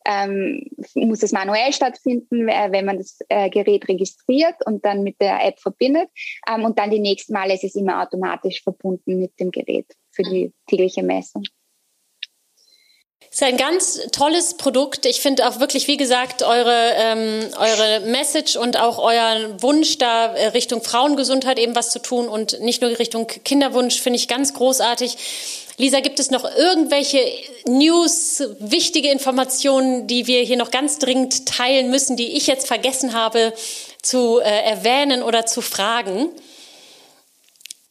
ähm, 0.07 0.63
muss 0.95 1.21
es 1.21 1.31
manuell 1.31 1.73
stattfinden, 1.73 2.47
äh, 2.47 2.71
wenn 2.71 2.85
man 2.85 2.97
das 2.97 3.19
äh, 3.29 3.49
Gerät 3.49 3.87
registriert 3.87 4.55
und 4.65 4.85
dann 4.85 5.03
mit 5.03 5.19
der 5.21 5.45
App 5.45 5.59
verbindet. 5.59 6.09
Ähm, 6.49 6.63
und 6.63 6.79
dann 6.79 6.89
die 6.89 6.99
nächsten 6.99 7.33
Male 7.33 7.53
ist 7.53 7.63
es 7.63 7.75
immer 7.75 8.01
automatisch 8.01 8.63
verbunden 8.63 9.19
mit 9.19 9.39
dem 9.39 9.51
Gerät 9.51 9.85
für 10.11 10.23
die 10.23 10.53
tägliche 10.67 11.03
Messung. 11.03 11.43
Es 13.29 13.41
ist 13.41 13.43
ein 13.43 13.57
ganz 13.57 13.99
tolles 14.11 14.55
Produkt. 14.55 15.05
Ich 15.05 15.19
finde 15.19 15.47
auch 15.47 15.59
wirklich, 15.59 15.87
wie 15.87 15.97
gesagt, 15.97 16.43
eure, 16.43 16.93
ähm, 16.95 17.49
eure 17.59 17.99
Message 18.07 18.55
und 18.55 18.79
auch 18.79 18.99
euer 18.99 19.61
Wunsch, 19.61 19.97
da 19.97 20.33
äh, 20.33 20.47
Richtung 20.47 20.81
Frauengesundheit 20.81 21.59
eben 21.59 21.75
was 21.75 21.91
zu 21.91 21.99
tun 21.99 22.29
und 22.29 22.61
nicht 22.61 22.81
nur 22.81 22.97
Richtung 22.97 23.27
Kinderwunsch, 23.27 24.01
finde 24.01 24.17
ich 24.17 24.27
ganz 24.27 24.53
großartig. 24.53 25.17
Lisa, 25.79 25.99
gibt 25.99 26.19
es 26.19 26.31
noch 26.31 26.43
irgendwelche 26.43 27.19
News, 27.67 28.41
wichtige 28.59 29.11
Informationen, 29.11 30.07
die 30.07 30.25
wir 30.25 30.41
hier 30.41 30.57
noch 30.57 30.71
ganz 30.71 30.97
dringend 30.97 31.45
teilen 31.45 31.91
müssen, 31.91 32.17
die 32.17 32.35
ich 32.35 32.47
jetzt 32.47 32.65
vergessen 32.65 33.13
habe 33.13 33.53
zu 34.01 34.39
äh, 34.39 34.63
erwähnen 34.63 35.21
oder 35.21 35.45
zu 35.45 35.61
fragen? 35.61 36.29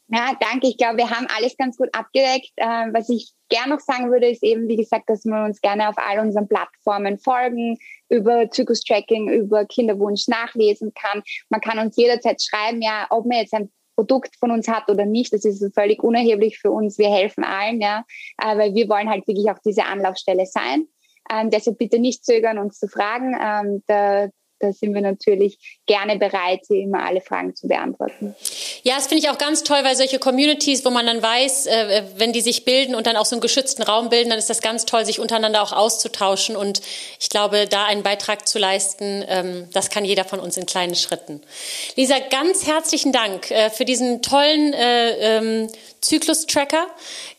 Ja, 0.09 0.37
danke. 0.41 0.67
Ich 0.67 0.79
glaube, 0.79 0.99
wir 0.99 1.11
haben 1.11 1.29
alles 1.37 1.57
ganz 1.57 1.77
gut 1.77 1.89
abgedeckt. 1.93 2.51
Äh, 2.57 2.93
was 2.93 3.09
ich 3.09 3.33
gerne 3.49 3.75
noch 3.75 3.81
sagen 3.81 4.11
würde, 4.11 4.31
ist 4.31 4.43
eben, 4.43 4.67
wie 4.67 4.77
gesagt, 4.77 5.09
dass 5.09 5.25
man 5.25 5.47
uns 5.47 5.61
gerne 5.61 5.89
auf 5.89 5.97
all 5.97 6.19
unseren 6.19 6.49
Plattformen 6.49 7.19
folgen, 7.19 7.79
über 8.09 8.51
Zyklus-Tracking, 8.51 9.29
über 9.29 9.65
Kinderwunsch 9.65 10.27
nachlesen 10.27 10.93
kann. 10.95 11.23
Man 11.51 11.61
kann 11.61 11.79
uns 11.79 11.97
jederzeit 11.97 12.43
schreiben, 12.43 12.83
ja, 12.83 13.07
ob 13.11 13.27
man 13.27 13.39
jetzt 13.39 13.55
ein 13.55 13.71
Produkt 13.97 14.37
von 14.39 14.51
uns 14.51 14.69
hat 14.69 14.89
oder 14.89 15.07
nicht, 15.07 15.33
das 15.33 15.45
ist 15.45 15.75
völlig 15.75 16.03
unerheblich 16.05 16.59
für 16.59 16.71
uns. 16.71 16.99
Wir 16.99 17.11
helfen 17.11 17.43
allen, 17.43 17.81
ja, 17.81 18.05
äh, 18.41 18.57
weil 18.57 18.75
wir 18.75 18.89
wollen 18.89 19.11
halt 19.11 19.27
wirklich 19.27 19.51
auch 19.51 19.59
diese 19.65 19.85
Anlaufstelle 19.85 20.47
sein. 20.47 20.87
Ähm, 21.33 21.51
deshalb 21.51 21.79
bitte 21.79 21.99
nicht 21.99 22.25
zögern, 22.25 22.59
uns 22.59 22.79
zu 22.79 22.87
fragen. 22.87 23.37
Ähm, 23.41 23.83
da, 23.87 24.29
da 24.59 24.73
sind 24.73 24.95
wir 24.95 25.01
natürlich 25.01 25.59
gerne 25.87 26.17
bereit, 26.17 26.65
Sie 26.65 26.81
immer 26.81 27.05
alle 27.05 27.21
Fragen 27.21 27.55
zu 27.55 27.69
beantworten. 27.69 28.35
Ja, 28.83 28.95
das 28.97 29.07
finde 29.07 29.25
ich 29.25 29.31
auch 29.31 29.39
ganz 29.39 29.63
toll, 29.65 29.79
weil 29.83 29.97
solche 29.97 30.19
Communities, 30.19 30.85
wo 30.85 30.91
man 30.91 31.07
dann 31.07 31.23
weiß, 31.23 31.67
äh, 31.67 32.03
wenn 32.17 32.33
die 32.33 32.41
sich 32.41 32.65
bilden 32.65 32.95
und 32.95 33.07
dann 33.07 33.17
auch 33.17 33.27
so 33.27 33.35
einen 33.35 33.41
geschützten 33.41 33.83
Raum 33.83 34.09
bilden, 34.09 34.31
dann 34.31 34.39
ist 34.39 34.49
das 34.49 34.61
ganz 34.61 34.87
toll, 34.87 35.05
sich 35.05 35.21
untereinander 35.21 35.63
auch 35.63 35.73
auszutauschen. 35.73 36.57
Und 36.57 36.81
ich 37.21 37.29
glaube, 37.29 37.67
da 37.69 37.85
einen 37.85 38.03
Beitrag 38.03 38.47
zu 38.47 38.59
leisten, 38.59 39.25
ähm, 39.29 39.69
das 39.73 39.91
kann 39.91 40.05
jeder 40.05 40.25
von 40.25 40.41
uns 40.41 40.57
in 40.57 40.67
kleinen 40.67 40.95
Schritten. 40.95 41.41
Lisa, 41.97 42.19
ganz 42.31 42.67
herzlichen 42.67 43.13
Dank 43.13 43.51
äh, 43.51 43.71
für 43.71 43.85
diesen 43.85 44.23
tollen 44.23 44.73
äh, 44.73 45.39
ähm, 45.39 45.69
Zyklus-Tracker. 46.01 46.87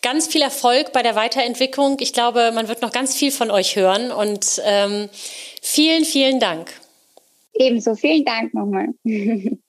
Ganz 0.01 0.27
viel 0.27 0.41
Erfolg 0.41 0.91
bei 0.91 1.01
der 1.01 1.15
Weiterentwicklung. 1.15 1.97
Ich 1.99 2.13
glaube, 2.13 2.51
man 2.51 2.67
wird 2.67 2.81
noch 2.81 2.91
ganz 2.91 3.15
viel 3.15 3.31
von 3.31 3.51
euch 3.51 3.75
hören 3.75 4.11
und 4.11 4.61
ähm, 4.65 5.09
vielen, 5.61 6.05
vielen 6.05 6.39
Dank. 6.39 6.69
Ebenso, 7.59 7.95
vielen 7.95 8.25
Dank 8.25 8.53
nochmal. 8.53 8.93